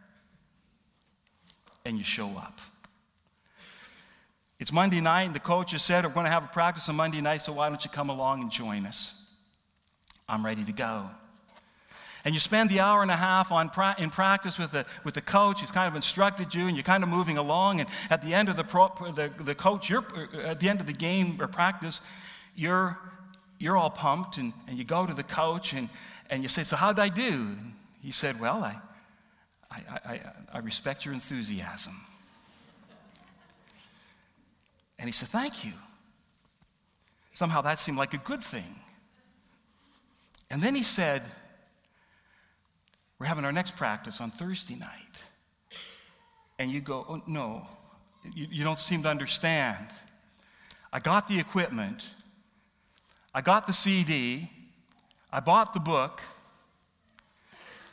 And 1.85 1.99
you 1.99 2.05
show 2.05 2.31
up. 2.37 2.61
It's 4.59 4.73
Monday 4.73 5.01
night, 5.01 5.25
and 5.25 5.35
the 5.35 5.41
coach 5.41 5.73
has 5.73 5.83
said, 5.83 6.05
We're 6.05 6.13
going 6.13 6.25
to 6.25 6.31
have 6.31 6.45
a 6.45 6.49
practice 6.49 6.89
on 6.89 6.97
Monday 6.97 7.21
night, 7.21 7.43
so 7.43 7.53
why 7.53 7.69
don't 7.69 7.85
you 7.85 7.91
come 7.91 8.09
along 8.09 8.41
and 8.41 8.51
join 8.51 8.87
us? 8.87 9.21
I'm 10.29 10.45
ready 10.45 10.65
to 10.65 10.73
go. 10.73 11.11
And 12.25 12.35
you 12.35 12.41
spend 12.41 12.71
the 12.71 12.81
hour 12.81 13.03
and 13.03 13.11
a 13.11 13.17
half 13.17 13.53
on 13.53 13.69
pra- 13.69 13.97
in 13.99 14.09
practice 14.09 14.59
with 14.59 14.73
the, 14.73 14.87
with 15.05 15.15
the 15.15 15.21
coach 15.21 15.61
who's 15.61 15.71
kind 15.71 15.89
of 15.89 15.95
instructed 15.95 16.55
you, 16.55 16.67
and 16.67 16.77
you're 16.77 16.85
kind 16.85 17.03
of 17.03 17.11
moving 17.11 17.37
along. 17.37 17.81
And 17.81 17.89
at 18.09 18.23
the 18.23 18.33
end 18.33 18.49
of 18.49 18.57
the, 18.57 18.65
pro- 18.65 19.13
the, 19.15 19.31
the 19.39 19.55
coach, 19.55 19.91
you're, 19.91 20.05
uh, 20.35 20.39
at 20.39 20.61
the 20.61 20.71
end 20.71 20.81
of 20.81 20.87
the 20.87 20.95
game 20.95 21.37
or 21.39 21.49
practice, 21.49 22.01
you're, 22.57 22.99
you're 23.59 23.77
all 23.77 23.91
pumped 23.91 24.39
and, 24.39 24.55
and 24.67 24.79
you 24.79 24.85
go 24.85 25.05
to 25.05 25.13
the 25.13 25.23
coach 25.23 25.75
and, 25.75 25.91
and 26.31 26.43
you 26.43 26.49
say, 26.49 26.63
So, 26.63 26.77
how'd 26.77 26.99
I 26.99 27.09
do? 27.09 27.31
And 27.31 27.75
he 28.01 28.11
said, 28.11 28.41
Well, 28.41 28.65
I, 28.65 28.77
I, 29.71 29.81
I, 30.05 30.21
I 30.55 30.59
respect 30.61 31.05
your 31.05 31.13
enthusiasm. 31.13 31.95
And 34.99 35.09
he 35.09 35.13
said, 35.13 35.29
Thank 35.29 35.65
you. 35.65 35.73
Somehow 37.35 37.61
that 37.63 37.79
seemed 37.81 37.99
like 37.99 38.15
a 38.15 38.19
good 38.19 38.43
thing. 38.43 38.81
And 40.51 40.63
then 40.63 40.75
he 40.75 40.85
said, 40.85 41.23
We're 43.25 43.29
having 43.29 43.47
our 43.47 43.53
next 43.53 43.77
practice 43.77 44.21
on 44.21 44.31
Thursday 44.31 44.75
night. 44.75 45.25
And 46.59 46.71
you 46.71 46.83
go, 46.83 47.07
Oh, 47.09 47.23
no, 47.27 47.67
you, 48.35 48.47
you 48.51 48.65
don't 48.65 48.79
seem 48.79 49.03
to 49.05 49.09
understand. 49.09 49.87
I 50.93 51.01
got 51.01 51.27
the 51.27 51.41
equipment, 51.41 52.11
I 53.35 53.41
got 53.41 53.67
the 53.67 53.73
CD, 53.73 54.51
I 55.33 55.41
bought 55.41 55.73
the 55.73 55.81
book, 55.81 56.21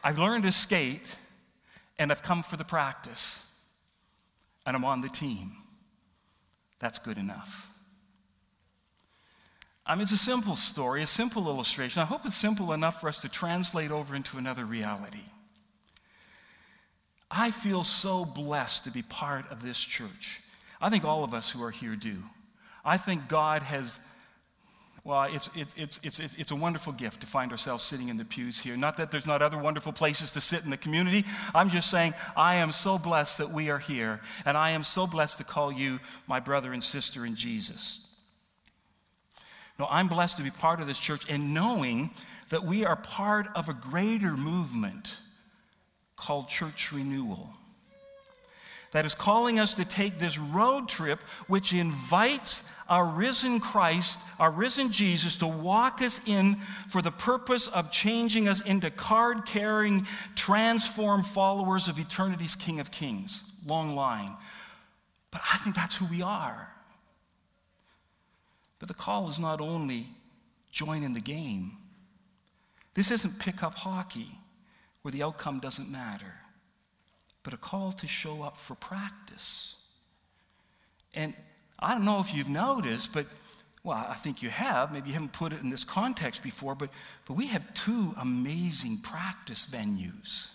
I've 0.04 0.20
learned 0.20 0.44
to 0.44 0.52
skate, 0.52 1.16
and 1.98 2.12
I've 2.12 2.24
come 2.24 2.44
for 2.44 2.58
the 2.58 2.66
practice, 2.66 3.50
and 4.66 4.76
I'm 4.76 4.84
on 4.84 5.00
the 5.00 5.08
team. 5.08 5.54
That's 6.80 7.00
good 7.00 7.18
enough. 7.18 7.71
I 9.86 9.96
mean, 9.96 10.04
it's 10.04 10.12
a 10.12 10.18
simple 10.18 10.56
story, 10.56 11.02
a 11.02 11.08
simple 11.08 11.48
illustration. 11.48 12.02
I 12.02 12.06
hope 12.06 12.26
it's 12.26 12.36
simple 12.36 12.72
enough 12.74 13.02
for 13.02 13.08
us 13.08 13.22
to 13.22 13.30
translate 13.30 13.92
over 13.92 14.16
into 14.16 14.38
another 14.38 14.64
reality. 14.64 15.24
I 17.32 17.52
feel 17.52 17.84
so 17.84 18.26
blessed 18.26 18.84
to 18.84 18.92
be 18.92 19.02
part 19.02 19.50
of 19.52 19.64
this 19.64 19.80
church. 19.80 20.42
I 20.82 20.90
think 20.90 21.04
all 21.04 21.24
of 21.24 21.34
us 21.34 21.50
who 21.50 21.64
are 21.64 21.72
here 21.72 21.96
do. 21.96 22.18
I 22.84 22.98
think 22.98 23.28
God 23.28 23.64
has, 23.64 24.00
well, 25.04 25.24
it's, 25.24 25.50
it's, 25.56 25.74
it's, 25.78 26.20
it's, 26.20 26.36
it's 26.36 26.52
a 26.52 26.56
wonderful 26.56 26.94
gift 26.94 27.22
to 27.22 27.28
find 27.28 27.52
ourselves 27.52 27.84
sitting 27.84 28.10
in 28.10 28.18
the 28.18 28.26
pews 28.26 28.60
here. 28.60 28.76
Not 28.76 28.98
that 28.98 29.12
there's 29.12 29.26
not 29.26 29.42
other 29.42 29.58
wonderful 29.58 29.94
places 29.94 30.32
to 30.34 30.42
sit 30.42 30.64
in 30.64 30.70
the 30.70 30.78
community. 30.78 31.26
I'm 31.56 31.70
just 31.70 31.90
saying, 31.90 32.14
I 32.36 32.56
am 32.56 32.72
so 32.72 32.98
blessed 32.98 33.38
that 33.38 33.52
we 33.52 33.70
are 33.70 33.80
here, 33.80 34.20
and 34.46 34.58
I 34.58 34.72
am 34.72 34.84
so 34.84 35.08
blessed 35.08 35.38
to 35.38 35.44
call 35.44 35.72
you 35.72 36.00
my 36.28 36.40
brother 36.40 36.74
and 36.74 36.84
sister 36.84 37.26
in 37.26 37.36
Jesus. 37.36 38.08
No, 39.82 39.88
I'm 39.90 40.08
blessed 40.08 40.38
to 40.38 40.44
be 40.44 40.52
part 40.52 40.80
of 40.80 40.86
this 40.86 41.00
church 41.00 41.28
and 41.28 41.56
knowing 41.56 42.12
that 42.50 42.64
we 42.64 42.86
are 42.86 42.96
part 42.96 43.48
of 43.56 43.68
a 43.68 43.74
greater 43.74 44.38
movement 44.38 45.18
called 46.16 46.48
church 46.48 46.92
renewal 46.92 47.50
that 48.92 49.08
is 49.08 49.16
calling 49.16 49.60
us 49.60 49.74
to 49.74 49.84
take 49.84 50.20
this 50.20 50.38
road 50.38 50.88
trip, 50.88 51.20
which 51.48 51.74
invites 51.74 52.64
our 52.90 53.06
risen 53.06 53.60
Christ, 53.60 54.20
our 54.38 54.52
risen 54.52 54.92
Jesus, 54.92 55.38
to 55.38 55.48
walk 55.48 56.04
us 56.04 56.22
in 56.28 56.58
for 56.88 57.02
the 57.02 57.10
purpose 57.10 57.68
of 57.68 57.90
changing 57.90 58.48
us 58.48 58.62
into 58.62 58.92
card 58.92 59.48
carrying, 59.48 60.06
transformed 60.36 61.26
followers 61.26 61.88
of 61.88 61.98
eternity's 61.98 62.54
King 62.54 62.80
of 62.80 62.92
Kings. 62.92 63.52
Long 63.66 63.96
line. 63.96 64.38
But 65.32 65.42
I 65.52 65.58
think 65.58 65.76
that's 65.76 65.96
who 65.96 66.06
we 66.06 66.22
are. 66.22 66.72
But 68.82 68.88
the 68.88 68.96
call 68.96 69.30
is 69.30 69.40
not 69.40 69.62
only 69.62 70.08
join 70.72 71.04
in 71.04 71.14
the 71.14 71.20
game, 71.20 71.74
this 72.96 73.12
isn't 73.12 73.38
pickup 73.38 73.76
hockey 73.76 74.40
where 75.04 75.12
the 75.12 75.22
outcome 75.22 75.60
doesn't 75.60 75.92
matter, 75.92 76.34
but 77.44 77.54
a 77.54 77.58
call 77.58 77.92
to 77.92 78.08
show 78.08 78.42
up 78.42 78.58
for 78.58 78.74
practice. 78.74 79.78
And 81.14 81.36
I 81.78 81.94
don't 81.94 82.06
know 82.06 82.22
if 82.22 82.34
you've 82.34 82.50
noticed, 82.50 83.14
but 83.14 83.28
well, 83.84 84.04
I 84.10 84.16
think 84.16 84.42
you 84.42 84.50
have. 84.50 84.92
Maybe 84.92 85.10
you 85.10 85.14
haven't 85.14 85.34
put 85.34 85.54
it 85.54 85.62
in 85.62 85.70
this 85.70 85.84
context 85.84 86.42
before, 86.42 86.74
but, 86.74 86.90
but 87.28 87.36
we 87.36 87.46
have 87.48 87.72
two 87.76 88.16
amazing 88.18 88.98
practice 88.98 89.68
venues. 89.68 90.54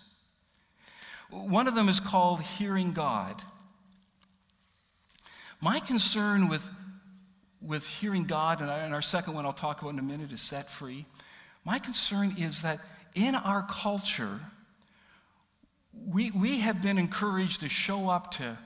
One 1.29 1.69
of 1.69 1.75
them 1.75 1.87
is 1.87 2.01
called 2.01 2.41
Hearing 2.41 2.91
God. 2.91 3.41
My 5.61 5.79
concern 5.79 6.49
with, 6.49 6.69
with 7.61 7.87
hearing 7.87 8.25
God, 8.25 8.61
and 8.61 8.93
our 8.93 9.01
second 9.01 9.33
one 9.33 9.45
I'll 9.45 9.53
talk 9.53 9.81
about 9.81 9.93
in 9.93 9.99
a 9.99 10.03
minute, 10.03 10.31
is 10.31 10.41
set 10.41 10.69
free. 10.69 11.05
My 11.65 11.79
concern 11.79 12.35
is 12.37 12.61
that 12.61 12.79
in 13.15 13.35
our 13.35 13.65
culture, 13.69 14.39
we, 16.05 16.31
we 16.31 16.59
have 16.59 16.81
been 16.81 16.97
encouraged 16.97 17.61
to 17.61 17.69
show 17.69 18.09
up 18.09 18.31
to, 18.31 18.57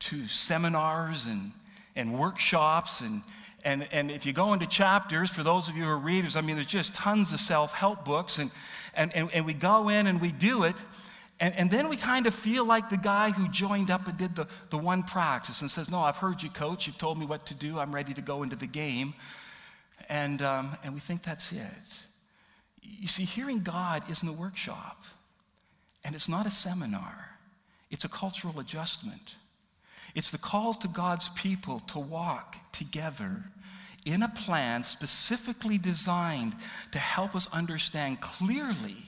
to 0.00 0.26
seminars 0.26 1.26
and, 1.26 1.52
and 1.96 2.18
workshops. 2.18 3.00
And, 3.00 3.22
and, 3.64 3.88
and 3.90 4.10
if 4.10 4.24
you 4.24 4.32
go 4.32 4.52
into 4.52 4.66
chapters, 4.66 5.30
for 5.30 5.42
those 5.42 5.68
of 5.68 5.76
you 5.76 5.84
who 5.84 5.90
are 5.90 5.98
readers, 5.98 6.36
I 6.36 6.40
mean, 6.40 6.56
there's 6.56 6.66
just 6.66 6.94
tons 6.94 7.32
of 7.32 7.40
self 7.40 7.72
help 7.72 8.04
books. 8.04 8.38
And, 8.38 8.50
and, 8.94 9.14
and, 9.14 9.30
and 9.32 9.44
we 9.44 9.54
go 9.54 9.88
in 9.88 10.06
and 10.06 10.20
we 10.20 10.30
do 10.30 10.64
it. 10.64 10.76
And, 11.40 11.54
and 11.54 11.70
then 11.70 11.88
we 11.88 11.96
kind 11.96 12.26
of 12.26 12.34
feel 12.34 12.64
like 12.64 12.88
the 12.88 12.96
guy 12.96 13.30
who 13.30 13.48
joined 13.48 13.90
up 13.90 14.08
and 14.08 14.18
did 14.18 14.34
the, 14.34 14.48
the 14.70 14.78
one 14.78 15.04
practice 15.04 15.60
and 15.60 15.70
says, 15.70 15.90
No, 15.90 16.00
I've 16.00 16.16
heard 16.16 16.42
you, 16.42 16.50
coach. 16.50 16.86
You've 16.86 16.98
told 16.98 17.18
me 17.18 17.26
what 17.26 17.46
to 17.46 17.54
do. 17.54 17.78
I'm 17.78 17.94
ready 17.94 18.12
to 18.14 18.22
go 18.22 18.42
into 18.42 18.56
the 18.56 18.66
game. 18.66 19.14
And, 20.08 20.42
um, 20.42 20.76
and 20.82 20.94
we 20.94 21.00
think 21.00 21.22
that's 21.22 21.52
it. 21.52 22.06
You 22.82 23.06
see, 23.06 23.24
hearing 23.24 23.60
God 23.60 24.02
isn't 24.10 24.28
a 24.28 24.32
workshop, 24.32 25.04
and 26.04 26.14
it's 26.14 26.28
not 26.28 26.46
a 26.46 26.50
seminar, 26.50 27.36
it's 27.90 28.04
a 28.04 28.08
cultural 28.08 28.58
adjustment. 28.58 29.36
It's 30.14 30.30
the 30.30 30.38
call 30.38 30.72
to 30.74 30.88
God's 30.88 31.28
people 31.28 31.80
to 31.80 31.98
walk 31.98 32.56
together 32.72 33.44
in 34.06 34.22
a 34.22 34.28
plan 34.28 34.82
specifically 34.82 35.76
designed 35.76 36.54
to 36.92 36.98
help 36.98 37.36
us 37.36 37.46
understand 37.52 38.20
clearly 38.20 39.07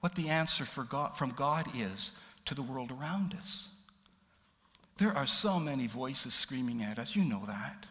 what 0.00 0.14
the 0.14 0.28
answer 0.28 0.64
God, 0.84 1.16
from 1.16 1.30
God 1.30 1.66
is 1.76 2.12
to 2.44 2.54
the 2.54 2.62
world 2.62 2.92
around 2.92 3.34
us. 3.34 3.68
There 4.96 5.16
are 5.16 5.26
so 5.26 5.58
many 5.58 5.86
voices 5.86 6.34
screaming 6.34 6.82
at 6.82 6.98
us, 6.98 7.14
you 7.14 7.24
know 7.24 7.42
that. 7.46 7.86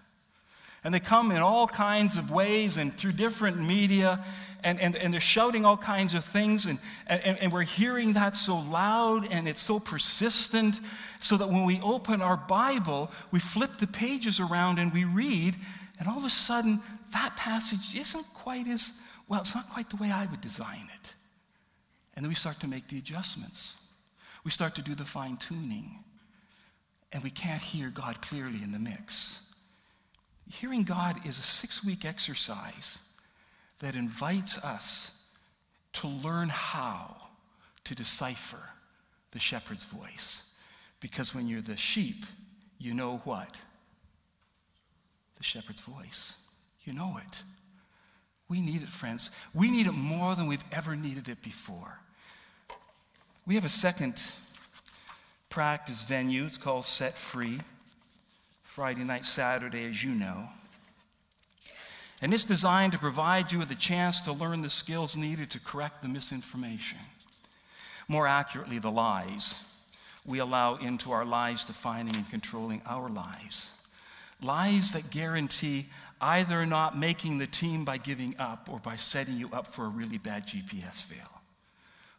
And 0.84 0.94
they 0.94 1.00
come 1.00 1.32
in 1.32 1.38
all 1.38 1.68
kinds 1.68 2.18
of 2.18 2.32
ways 2.32 2.78
and 2.78 2.96
through 2.96 3.14
different 3.14 3.60
media, 3.60 4.24
and, 4.64 4.80
and, 4.80 4.96
and 4.96 5.14
they're 5.14 5.20
shouting 5.20 5.66
all 5.66 5.76
kinds 5.76 6.14
of 6.14 6.24
things. 6.24 6.66
And, 6.66 6.80
and, 7.08 7.38
and 7.40 7.52
we're 7.52 7.64
hearing 7.64 8.14
that 8.14 8.36
so 8.36 8.60
loud 8.60 9.30
and 9.32 9.48
it's 9.48 9.62
so 9.62 9.80
persistent, 9.80 10.80
so 11.20 11.36
that 11.38 11.50
when 11.50 11.66
we 11.66 11.82
open 11.82 12.22
our 12.22 12.38
Bible, 12.38 13.12
we 13.32 13.40
flip 13.40 13.78
the 13.80 13.88
pages 13.88 14.40
around 14.40 14.80
and 14.80 14.94
we 14.94 15.04
read, 15.04 15.56
and 16.00 16.08
all 16.08 16.18
of 16.18 16.26
a 16.26 16.30
sudden, 16.30 16.82
that 17.12 17.36
passage 17.36 17.96
isn't 17.96 18.26
quite 18.34 18.68
as 18.68 18.94
well, 19.28 19.42
it's 19.42 19.56
not 19.56 19.70
quite 19.70 19.90
the 19.90 19.98
way 19.98 20.12
I 20.12 20.26
would 20.28 20.42
design 20.42 20.88
it. 20.96 21.14
And 22.18 22.26
then 22.26 22.30
we 22.30 22.36
start 22.36 22.60
to 22.62 22.68
make 22.68 22.88
the 22.88 22.98
adjustments. 22.98 23.76
We 24.44 24.50
start 24.50 24.74
to 24.76 24.82
do 24.82 24.96
the 24.96 25.06
fine 25.06 25.38
tuning. 25.38 26.04
And 27.14 27.24
we 27.24 27.30
can't 27.30 27.62
hear 27.62 27.90
God 27.90 28.24
clearly 28.24 28.64
in 28.64 28.72
the 28.72 28.80
mix. 28.80 29.42
Hearing 30.52 30.82
God 30.82 31.24
is 31.28 31.38
a 31.38 31.44
six 31.44 31.86
week 31.86 32.06
exercise 32.06 33.04
that 33.80 33.96
invites 33.96 34.58
us 34.64 35.12
to 35.94 36.08
learn 36.08 36.50
how 36.50 37.16
to 37.84 37.94
decipher 37.94 38.64
the 39.30 39.40
shepherd's 39.40 39.84
voice. 39.84 40.56
Because 41.00 41.36
when 41.36 41.48
you're 41.48 41.62
the 41.62 41.78
sheep, 41.78 42.26
you 42.80 42.96
know 42.96 43.18
what? 43.26 43.62
The 45.36 45.44
shepherd's 45.44 45.82
voice. 45.82 46.42
You 46.84 46.94
know 46.94 47.20
it. 47.24 47.44
We 48.50 48.60
need 48.60 48.82
it, 48.82 48.90
friends. 48.90 49.30
We 49.54 49.70
need 49.70 49.86
it 49.86 49.92
more 49.92 50.34
than 50.34 50.48
we've 50.48 50.64
ever 50.72 50.96
needed 50.96 51.30
it 51.30 51.44
before. 51.44 52.00
We 53.48 53.56
have 53.56 53.64
a 53.64 53.70
second 53.70 54.22
practice 55.50 56.04
venue. 56.04 56.44
It's 56.44 56.58
called 56.58 56.84
Set 56.84 57.18
Free. 57.18 57.62
Friday 58.64 59.06
night, 59.06 59.26
Saturday, 59.26 59.86
as 59.86 60.04
you 60.04 60.12
know. 60.12 60.50
And 62.22 62.34
it's 62.34 62.44
designed 62.44 62.92
to 62.92 63.00
provide 63.00 63.54
you 63.54 63.58
with 63.58 63.72
a 63.72 63.76
chance 63.76 64.20
to 64.22 64.34
learn 64.34 64.62
the 64.62 64.70
skills 64.70 65.16
needed 65.16 65.50
to 65.52 65.62
correct 65.62 66.02
the 66.02 66.10
misinformation. 66.10 67.00
More 68.10 68.28
accurately, 68.28 68.80
the 68.80 68.92
lies 68.92 69.62
we 70.26 70.40
allow 70.40 70.76
into 70.76 71.12
our 71.14 71.26
lives, 71.26 71.64
defining 71.64 72.18
and 72.18 72.30
controlling 72.30 72.82
our 72.86 73.10
lives. 73.10 73.72
Lies 74.44 74.92
that 74.92 75.10
guarantee 75.10 75.88
either 76.20 76.66
not 76.66 76.98
making 76.98 77.38
the 77.38 77.48
team 77.48 77.86
by 77.86 77.98
giving 77.98 78.36
up 78.38 78.68
or 78.70 78.80
by 78.80 78.98
setting 78.98 79.38
you 79.38 79.50
up 79.54 79.68
for 79.68 79.86
a 79.86 79.90
really 79.90 80.18
bad 80.18 80.46
GPS 80.46 81.06
fail. 81.06 81.37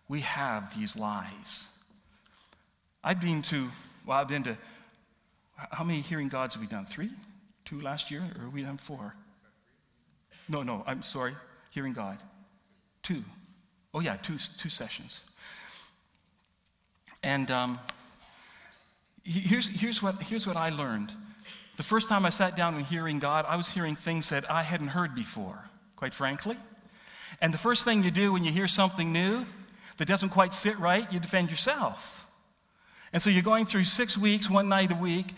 We 0.09 0.21
have 0.21 0.77
these 0.79 0.97
lies. 0.97 1.69
I've 3.05 3.21
been 3.21 3.43
to, 3.43 3.69
well, 4.07 4.19
I've 4.19 4.29
been 4.29 4.43
to 4.45 4.57
how 5.71 5.85
many 5.85 6.01
hearing 6.01 6.29
gods 6.29 6.55
have 6.55 6.63
we 6.63 6.69
done? 6.69 6.85
Three? 6.85 7.11
Two 7.65 7.81
last 7.81 8.11
year? 8.11 8.23
Or 8.37 8.45
have 8.45 8.53
we 8.53 8.63
done 8.63 8.77
four? 8.77 9.15
No, 10.49 10.63
no, 10.63 10.85
I'm 10.87 11.03
sorry. 11.03 11.35
Hearing 11.71 11.93
God. 11.93 12.19
Two. 13.03 13.25
Oh, 13.93 14.01
yeah, 14.01 14.17
two, 14.17 14.39
two 14.59 14.69
sessions. 14.69 15.25
And 17.23 17.51
um, 17.51 17.79
here's, 19.25 19.69
here's, 19.69 20.03
what, 20.03 20.23
here's 20.23 20.47
what 20.47 20.57
I 20.57 20.71
learned 20.71 21.13
The 21.77 21.83
first 21.83 22.09
time 22.09 22.25
I 22.25 22.31
sat 22.31 22.57
down 22.57 22.77
and 22.77 22.87
hearing 22.87 23.19
God, 23.19 23.45
I 23.49 23.57
was 23.57 23.69
hearing 23.69 23.95
things 23.95 24.29
that 24.31 24.51
I 24.51 24.63
hadn't 24.63 24.89
heard 24.89 25.15
before, 25.15 25.65
quite 25.97 26.15
frankly. 26.15 26.57
And 27.41 27.53
the 27.53 27.59
first 27.59 27.85
thing 27.85 28.03
you 28.03 28.11
do 28.11 28.33
when 28.33 28.45
you 28.45 28.53
hear 28.53 28.69
something 28.69 29.13
new 29.13 29.45
that 29.99 30.09
doesn't 30.09 30.31
quite 30.31 30.55
sit 30.55 30.79
right, 30.79 31.11
you 31.13 31.21
defend 31.21 31.51
yourself. 31.51 32.25
And 33.13 33.23
so 33.23 33.31
you're 33.31 33.43
going 33.43 33.65
through 33.65 33.85
six 33.85 34.19
weeks, 34.19 34.51
one 34.51 34.69
night 34.69 34.93
a 34.93 34.95
week, 34.95 35.33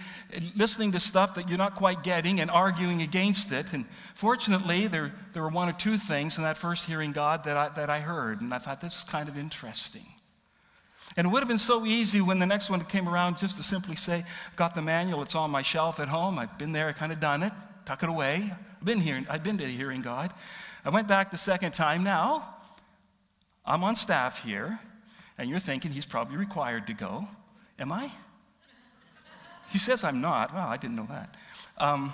listening 0.56 0.92
to 0.92 1.00
stuff 1.00 1.34
that 1.36 1.48
you're 1.48 1.58
not 1.58 1.76
quite 1.76 2.02
getting 2.02 2.40
and 2.40 2.50
arguing 2.50 3.00
against 3.02 3.52
it. 3.52 3.72
And 3.72 3.86
fortunately, 4.14 4.88
there, 4.88 5.12
there 5.32 5.42
were 5.42 5.50
one 5.50 5.68
or 5.68 5.72
two 5.72 5.96
things 5.96 6.36
in 6.36 6.42
that 6.44 6.56
first 6.56 6.86
hearing 6.86 7.12
God 7.12 7.44
that 7.44 7.56
I, 7.56 7.68
that 7.70 7.88
I 7.88 8.00
heard. 8.00 8.40
And 8.40 8.52
I 8.52 8.58
thought, 8.58 8.80
this 8.80 8.98
is 8.98 9.04
kind 9.04 9.28
of 9.28 9.38
interesting. 9.38 10.06
And 11.16 11.26
it 11.26 11.30
would 11.30 11.40
have 11.40 11.48
been 11.48 11.58
so 11.58 11.86
easy 11.86 12.20
when 12.20 12.40
the 12.40 12.46
next 12.46 12.70
one 12.70 12.84
came 12.84 13.08
around 13.08 13.38
just 13.38 13.56
to 13.56 13.62
simply 13.62 13.96
say, 13.96 14.24
Got 14.56 14.74
the 14.74 14.82
manual, 14.82 15.22
it's 15.22 15.34
on 15.34 15.50
my 15.50 15.62
shelf 15.62 16.00
at 16.00 16.08
home. 16.08 16.38
I've 16.38 16.56
been 16.58 16.72
there, 16.72 16.88
I 16.88 16.92
kind 16.92 17.12
of 17.12 17.20
done 17.20 17.42
it, 17.42 17.52
tuck 17.84 18.02
it 18.02 18.08
away. 18.08 18.50
I've 18.52 18.84
been 18.84 19.00
here, 19.00 19.24
I've 19.28 19.42
been 19.42 19.58
to 19.58 19.66
hearing 19.66 20.02
God. 20.02 20.32
I 20.84 20.90
went 20.90 21.06
back 21.06 21.30
the 21.30 21.38
second 21.38 21.72
time. 21.72 22.02
Now, 22.02 22.56
I'm 23.70 23.84
on 23.84 23.94
staff 23.94 24.42
here, 24.42 24.80
and 25.38 25.48
you're 25.48 25.60
thinking 25.60 25.92
he's 25.92 26.04
probably 26.04 26.36
required 26.36 26.88
to 26.88 26.92
go. 26.92 27.28
Am 27.78 27.92
I? 27.92 28.10
He 29.70 29.78
says 29.78 30.02
I'm 30.02 30.20
not. 30.20 30.52
Well, 30.52 30.66
I 30.66 30.76
didn't 30.76 30.96
know 30.96 31.06
that. 31.08 31.36
Um, 31.78 32.10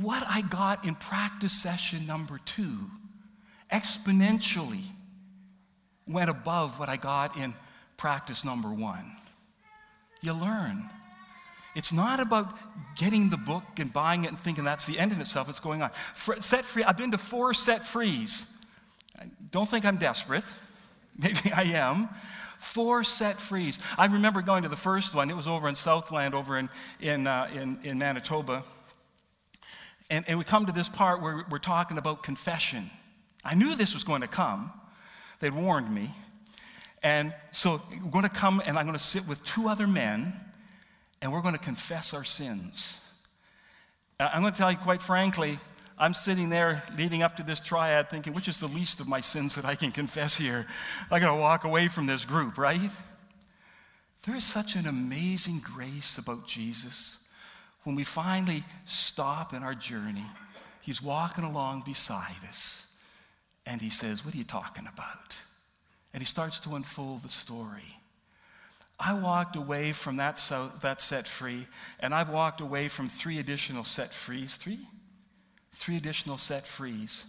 what 0.00 0.24
I 0.26 0.40
got 0.40 0.86
in 0.86 0.94
practice 0.94 1.52
session 1.52 2.06
number 2.06 2.40
two 2.46 2.78
exponentially 3.70 4.84
went 6.08 6.30
above 6.30 6.78
what 6.80 6.88
I 6.88 6.96
got 6.96 7.36
in 7.36 7.52
practice 7.98 8.46
number 8.46 8.70
one. 8.70 9.04
You 10.22 10.32
learn. 10.32 10.88
It's 11.76 11.92
not 11.92 12.18
about 12.18 12.56
getting 12.96 13.28
the 13.28 13.36
book 13.36 13.64
and 13.76 13.92
buying 13.92 14.24
it 14.24 14.28
and 14.28 14.40
thinking 14.40 14.64
that's 14.64 14.86
the 14.86 14.98
end 14.98 15.12
in 15.12 15.20
itself. 15.20 15.50
It's 15.50 15.60
going 15.60 15.82
on. 15.82 15.90
set 16.40 16.64
free. 16.64 16.82
I've 16.82 16.96
been 16.96 17.10
to 17.10 17.18
four 17.18 17.52
set 17.52 17.84
frees. 17.84 18.56
Don't 19.50 19.68
think 19.68 19.84
I'm 19.84 19.96
desperate. 19.96 20.44
Maybe 21.18 21.52
I 21.52 21.62
am. 21.62 22.08
Four 22.58 23.02
set 23.04 23.40
frees. 23.40 23.78
I 23.98 24.06
remember 24.06 24.42
going 24.42 24.64
to 24.64 24.68
the 24.68 24.76
first 24.76 25.14
one. 25.14 25.30
It 25.30 25.36
was 25.36 25.48
over 25.48 25.68
in 25.68 25.74
Southland, 25.74 26.34
over 26.34 26.58
in, 26.58 26.68
in, 27.00 27.26
uh, 27.26 27.48
in, 27.54 27.78
in 27.82 27.98
Manitoba. 27.98 28.62
And, 30.10 30.28
and 30.28 30.38
we 30.38 30.44
come 30.44 30.66
to 30.66 30.72
this 30.72 30.88
part 30.88 31.22
where 31.22 31.44
we're 31.50 31.58
talking 31.58 31.96
about 31.96 32.22
confession. 32.22 32.90
I 33.44 33.54
knew 33.54 33.74
this 33.76 33.94
was 33.94 34.04
going 34.04 34.20
to 34.20 34.28
come. 34.28 34.72
They'd 35.38 35.54
warned 35.54 35.92
me. 35.92 36.10
And 37.02 37.34
so 37.50 37.80
we're 38.04 38.10
going 38.10 38.24
to 38.24 38.28
come, 38.28 38.60
and 38.66 38.76
I'm 38.76 38.84
going 38.84 38.98
to 38.98 39.02
sit 39.02 39.26
with 39.26 39.42
two 39.42 39.68
other 39.68 39.86
men, 39.86 40.34
and 41.22 41.32
we're 41.32 41.40
going 41.40 41.54
to 41.54 41.60
confess 41.60 42.12
our 42.12 42.24
sins. 42.24 43.00
I'm 44.18 44.42
going 44.42 44.52
to 44.52 44.58
tell 44.58 44.70
you 44.70 44.76
quite 44.76 45.00
frankly, 45.00 45.58
I'm 46.00 46.14
sitting 46.14 46.48
there 46.48 46.82
leading 46.96 47.22
up 47.22 47.36
to 47.36 47.42
this 47.42 47.60
triad 47.60 48.08
thinking, 48.08 48.32
which 48.32 48.48
is 48.48 48.58
the 48.58 48.68
least 48.68 49.00
of 49.00 49.06
my 49.06 49.20
sins 49.20 49.54
that 49.56 49.66
I 49.66 49.74
can 49.74 49.92
confess 49.92 50.34
here? 50.34 50.66
I 51.10 51.20
got 51.20 51.30
to 51.34 51.38
walk 51.38 51.64
away 51.64 51.88
from 51.88 52.06
this 52.06 52.24
group, 52.24 52.56
right? 52.56 52.90
There 54.24 54.34
is 54.34 54.44
such 54.44 54.76
an 54.76 54.86
amazing 54.86 55.60
grace 55.62 56.16
about 56.16 56.46
Jesus. 56.46 57.22
When 57.84 57.96
we 57.96 58.04
finally 58.04 58.64
stop 58.86 59.52
in 59.52 59.62
our 59.62 59.74
journey, 59.74 60.24
he's 60.80 61.02
walking 61.02 61.44
along 61.44 61.82
beside 61.82 62.44
us 62.48 62.90
and 63.66 63.78
he 63.78 63.90
says, 63.90 64.24
What 64.24 64.34
are 64.34 64.38
you 64.38 64.44
talking 64.44 64.88
about? 64.90 65.36
And 66.14 66.22
he 66.22 66.26
starts 66.26 66.60
to 66.60 66.76
unfold 66.76 67.22
the 67.22 67.28
story. 67.28 67.98
I 68.98 69.12
walked 69.12 69.56
away 69.56 69.92
from 69.92 70.16
that, 70.16 70.38
so, 70.38 70.70
that 70.80 71.00
set 71.00 71.28
free, 71.28 71.66
and 72.00 72.14
I've 72.14 72.30
walked 72.30 72.62
away 72.62 72.88
from 72.88 73.08
three 73.08 73.38
additional 73.38 73.84
set 73.84 74.14
frees. 74.14 74.56
Three? 74.56 74.80
Three 75.72 75.96
additional 75.96 76.38
set 76.38 76.66
frees. 76.66 77.24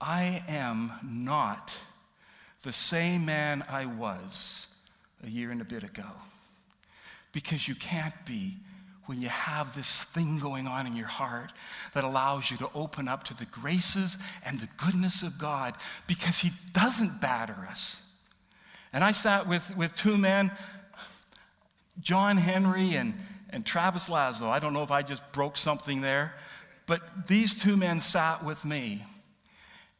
I 0.00 0.42
am 0.48 0.92
not 1.04 1.74
the 2.62 2.72
same 2.72 3.24
man 3.24 3.64
I 3.68 3.86
was 3.86 4.68
a 5.24 5.28
year 5.28 5.50
and 5.50 5.60
a 5.60 5.64
bit 5.64 5.82
ago. 5.82 6.08
Because 7.32 7.68
you 7.68 7.74
can't 7.74 8.14
be 8.26 8.56
when 9.06 9.20
you 9.20 9.28
have 9.28 9.74
this 9.74 10.04
thing 10.04 10.38
going 10.38 10.66
on 10.66 10.86
in 10.86 10.94
your 10.94 11.06
heart 11.06 11.52
that 11.94 12.04
allows 12.04 12.50
you 12.50 12.56
to 12.58 12.70
open 12.74 13.08
up 13.08 13.24
to 13.24 13.34
the 13.34 13.46
graces 13.46 14.18
and 14.44 14.60
the 14.60 14.68
goodness 14.76 15.22
of 15.22 15.36
God 15.38 15.74
because 16.06 16.38
He 16.38 16.52
doesn't 16.72 17.20
batter 17.20 17.56
us. 17.68 18.08
And 18.92 19.02
I 19.02 19.12
sat 19.12 19.48
with, 19.48 19.76
with 19.76 19.94
two 19.94 20.16
men, 20.16 20.50
John 22.00 22.36
Henry 22.36 22.94
and, 22.94 23.14
and 23.50 23.64
Travis 23.64 24.08
Laszlo. 24.08 24.48
I 24.48 24.58
don't 24.58 24.72
know 24.72 24.82
if 24.82 24.90
I 24.90 25.02
just 25.02 25.22
broke 25.32 25.56
something 25.56 26.00
there, 26.00 26.34
but 26.90 27.28
these 27.28 27.54
two 27.54 27.76
men 27.76 28.00
sat 28.00 28.44
with 28.44 28.64
me, 28.64 29.04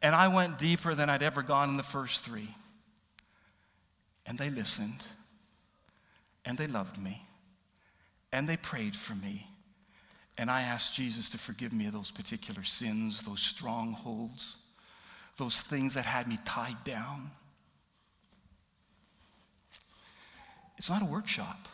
and 0.03 0.13
I 0.13 0.27
went 0.27 0.59
deeper 0.59 0.93
than 0.93 1.09
I'd 1.09 1.23
ever 1.23 1.41
gone 1.41 1.69
in 1.69 1.77
the 1.77 1.85
first 1.85 2.25
three. 2.25 2.53
And 4.27 4.37
they 4.37 4.51
listened, 4.51 5.01
and 6.45 6.59
they 6.59 6.67
loved 6.67 7.01
me, 7.01 7.23
and 8.33 8.49
they 8.49 8.57
prayed 8.57 8.97
for 8.97 9.15
me. 9.15 9.47
And 10.37 10.51
I 10.51 10.63
asked 10.63 10.93
Jesus 10.93 11.31
to 11.31 11.39
forgive 11.39 11.73
me 11.73 11.87
of 11.87 11.93
those 11.93 12.11
particular 12.11 12.65
sins, 12.65 13.23
those 13.23 13.41
strongholds, 13.41 14.57
those 15.37 15.61
things 15.61 15.95
that 15.95 16.05
had 16.05 16.27
me 16.27 16.41
tied 16.45 16.83
down. 16.83 17.31
It's 20.77 20.91
not 20.91 21.03
a 21.03 21.07
workshop, 21.07 21.69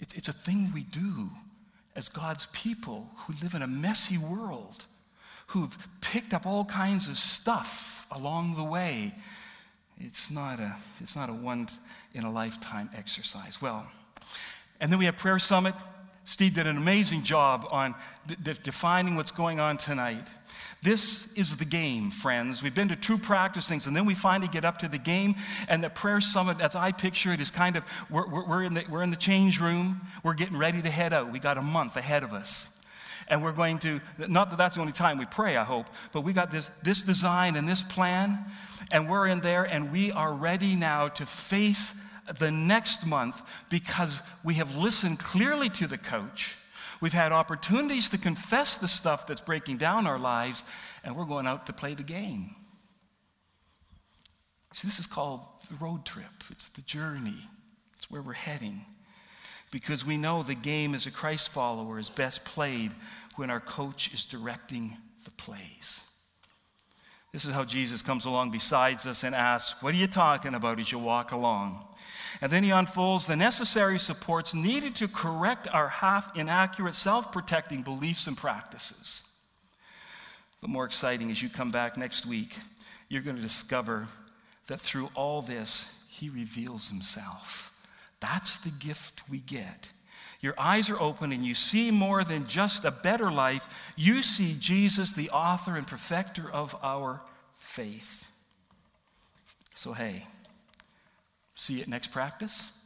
it's, 0.00 0.14
it's 0.14 0.28
a 0.28 0.32
thing 0.32 0.72
we 0.74 0.82
do 0.82 1.30
as 1.94 2.08
God's 2.08 2.46
people 2.52 3.10
who 3.16 3.34
live 3.42 3.54
in 3.54 3.62
a 3.62 3.66
messy 3.66 4.18
world, 4.18 4.84
who've 5.48 5.76
picked 6.00 6.32
up 6.32 6.46
all 6.46 6.64
kinds 6.64 7.08
of 7.08 7.18
stuff 7.18 8.06
along 8.10 8.56
the 8.56 8.64
way. 8.64 9.14
It's 9.98 10.30
not 10.30 10.58
a, 10.58 10.76
it's 11.00 11.14
not 11.14 11.28
a 11.28 11.32
once 11.32 11.78
in 12.14 12.24
a 12.24 12.30
lifetime 12.30 12.90
exercise. 12.96 13.60
Well, 13.60 13.86
and 14.80 14.90
then 14.90 14.98
we 14.98 15.04
have 15.04 15.16
Prayer 15.16 15.38
Summit. 15.38 15.74
Steve 16.24 16.54
did 16.54 16.66
an 16.66 16.76
amazing 16.76 17.22
job 17.22 17.66
on 17.70 17.94
de- 18.26 18.54
defining 18.54 19.16
what's 19.16 19.30
going 19.30 19.60
on 19.60 19.76
tonight. 19.76 20.26
This 20.82 21.32
is 21.34 21.56
the 21.56 21.64
game, 21.64 22.10
friends. 22.10 22.60
We've 22.60 22.74
been 22.74 22.88
to 22.88 22.96
two 22.96 23.16
practice 23.16 23.68
things, 23.68 23.86
and 23.86 23.94
then 23.94 24.04
we 24.04 24.16
finally 24.16 24.48
get 24.48 24.64
up 24.64 24.78
to 24.78 24.88
the 24.88 24.98
game. 24.98 25.36
And 25.68 25.84
the 25.84 25.88
prayer 25.88 26.20
summit, 26.20 26.60
as 26.60 26.74
I 26.74 26.90
picture 26.90 27.32
it, 27.32 27.40
is 27.40 27.52
kind 27.52 27.76
of 27.76 27.84
we're, 28.10 28.26
we're, 28.26 28.64
in, 28.64 28.74
the, 28.74 28.84
we're 28.88 29.04
in 29.04 29.10
the 29.10 29.16
change 29.16 29.60
room. 29.60 30.00
We're 30.24 30.34
getting 30.34 30.58
ready 30.58 30.82
to 30.82 30.90
head 30.90 31.12
out. 31.12 31.30
We 31.30 31.38
got 31.38 31.56
a 31.56 31.62
month 31.62 31.96
ahead 31.96 32.24
of 32.24 32.32
us. 32.32 32.68
And 33.28 33.44
we're 33.44 33.52
going 33.52 33.78
to, 33.78 34.00
not 34.18 34.50
that 34.50 34.56
that's 34.58 34.74
the 34.74 34.80
only 34.80 34.92
time 34.92 35.18
we 35.18 35.24
pray, 35.24 35.56
I 35.56 35.62
hope, 35.62 35.86
but 36.10 36.22
we 36.22 36.32
got 36.32 36.50
this, 36.50 36.68
this 36.82 37.02
design 37.02 37.54
and 37.54 37.68
this 37.68 37.80
plan, 37.80 38.44
and 38.90 39.08
we're 39.08 39.28
in 39.28 39.40
there, 39.40 39.62
and 39.62 39.92
we 39.92 40.10
are 40.10 40.34
ready 40.34 40.74
now 40.74 41.06
to 41.08 41.24
face 41.24 41.94
the 42.38 42.50
next 42.50 43.06
month 43.06 43.40
because 43.70 44.20
we 44.42 44.54
have 44.54 44.76
listened 44.76 45.20
clearly 45.20 45.68
to 45.70 45.86
the 45.86 45.96
coach 45.96 46.56
We've 47.02 47.12
had 47.12 47.32
opportunities 47.32 48.10
to 48.10 48.18
confess 48.18 48.78
the 48.78 48.86
stuff 48.86 49.26
that's 49.26 49.40
breaking 49.40 49.78
down 49.78 50.06
our 50.06 50.20
lives, 50.20 50.64
and 51.02 51.16
we're 51.16 51.24
going 51.24 51.48
out 51.48 51.66
to 51.66 51.72
play 51.72 51.94
the 51.94 52.04
game. 52.04 52.54
See, 54.72 54.86
this 54.86 55.00
is 55.00 55.08
called 55.08 55.40
the 55.68 55.84
road 55.84 56.06
trip, 56.06 56.44
it's 56.48 56.68
the 56.68 56.82
journey, 56.82 57.48
it's 57.96 58.08
where 58.08 58.22
we're 58.22 58.34
heading. 58.34 58.84
Because 59.72 60.06
we 60.06 60.16
know 60.16 60.44
the 60.44 60.54
game 60.54 60.94
as 60.94 61.06
a 61.06 61.10
Christ 61.10 61.48
follower 61.48 61.98
is 61.98 62.08
best 62.08 62.44
played 62.44 62.92
when 63.34 63.50
our 63.50 63.60
coach 63.60 64.14
is 64.14 64.24
directing 64.24 64.96
the 65.24 65.32
plays. 65.32 66.08
This 67.32 67.46
is 67.46 67.54
how 67.54 67.64
Jesus 67.64 68.02
comes 68.02 68.26
along 68.26 68.50
beside 68.50 69.06
us 69.06 69.24
and 69.24 69.34
asks, 69.34 69.82
What 69.82 69.94
are 69.94 69.98
you 69.98 70.06
talking 70.06 70.54
about 70.54 70.78
as 70.78 70.92
you 70.92 70.98
walk 70.98 71.32
along? 71.32 71.82
And 72.42 72.52
then 72.52 72.62
he 72.62 72.70
unfolds 72.70 73.26
the 73.26 73.36
necessary 73.36 73.98
supports 73.98 74.54
needed 74.54 74.96
to 74.96 75.08
correct 75.08 75.66
our 75.72 75.88
half 75.88 76.36
inaccurate, 76.36 76.94
self 76.94 77.32
protecting 77.32 77.82
beliefs 77.82 78.26
and 78.26 78.36
practices. 78.36 79.22
But 80.60 80.70
more 80.70 80.84
exciting, 80.84 81.30
as 81.30 81.42
you 81.42 81.48
come 81.48 81.70
back 81.70 81.96
next 81.96 82.26
week, 82.26 82.54
you're 83.08 83.22
going 83.22 83.36
to 83.36 83.42
discover 83.42 84.06
that 84.66 84.80
through 84.80 85.10
all 85.14 85.42
this, 85.42 85.94
he 86.08 86.28
reveals 86.28 86.88
himself. 86.88 87.70
That's 88.20 88.58
the 88.58 88.70
gift 88.70 89.22
we 89.28 89.38
get. 89.38 89.90
Your 90.42 90.54
eyes 90.58 90.90
are 90.90 91.00
open 91.00 91.32
and 91.32 91.46
you 91.46 91.54
see 91.54 91.90
more 91.90 92.24
than 92.24 92.46
just 92.46 92.84
a 92.84 92.90
better 92.90 93.30
life. 93.30 93.92
You 93.96 94.22
see 94.22 94.56
Jesus, 94.58 95.14
the 95.14 95.30
author 95.30 95.76
and 95.76 95.86
perfecter 95.86 96.50
of 96.50 96.76
our 96.82 97.22
faith. 97.54 98.28
So, 99.74 99.92
hey, 99.92 100.26
See 101.62 101.74
you 101.74 101.82
at 101.82 101.88
next 101.88 102.08
practice? 102.08 102.76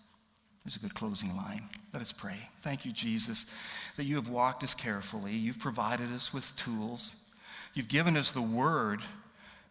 There's 0.63 0.77
a 0.77 0.81
good 0.81 0.93
closing 0.93 1.35
line. 1.35 1.63
Let 1.95 2.03
us 2.03 2.13
pray. 2.13 2.37
Thank 2.59 2.85
you, 2.85 2.93
Jesus, 2.93 3.47
that 3.97 4.05
you 4.05 4.17
have 4.17 4.29
walked 4.29 4.63
us 4.63 4.75
carefully. 4.75 5.33
You've 5.33 5.59
provided 5.59 6.13
us 6.13 6.35
with 6.35 6.55
tools. 6.57 7.17
You've 7.73 7.89
given 7.89 8.19
us 8.19 8.33
the 8.33 8.43
word. 8.43 9.01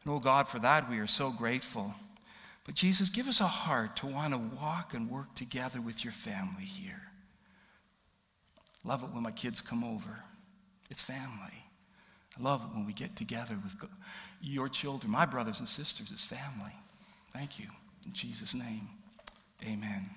And 0.03 0.11
oh 0.11 0.17
God, 0.17 0.47
for 0.47 0.57
that 0.57 0.89
we 0.89 0.97
are 0.97 1.05
so 1.05 1.29
grateful. 1.29 1.93
But 2.65 2.73
Jesus, 2.73 3.11
give 3.11 3.27
us 3.27 3.41
a 3.41 3.47
heart 3.47 3.95
to 3.97 4.07
want 4.07 4.33
to 4.33 4.39
walk 4.59 4.95
and 4.95 5.07
work 5.07 5.35
together 5.35 5.79
with 5.79 6.03
your 6.03 6.13
family 6.13 6.63
here. 6.63 7.04
Love 8.85 9.03
it 9.03 9.09
when 9.11 9.23
my 9.23 9.31
kids 9.31 9.61
come 9.61 9.83
over. 9.83 10.19
It's 10.89 11.01
family. 11.01 11.63
I 12.37 12.43
love 12.43 12.61
it 12.63 12.75
when 12.75 12.85
we 12.85 12.93
get 12.93 13.15
together 13.15 13.57
with 13.63 13.75
your 14.41 14.69
children, 14.69 15.11
my 15.11 15.25
brothers 15.25 15.59
and 15.59 15.67
sisters. 15.67 16.11
It's 16.11 16.23
family. 16.23 16.73
Thank 17.33 17.59
you. 17.59 17.65
In 18.05 18.13
Jesus' 18.13 18.53
name, 18.53 18.87
amen. 19.63 20.09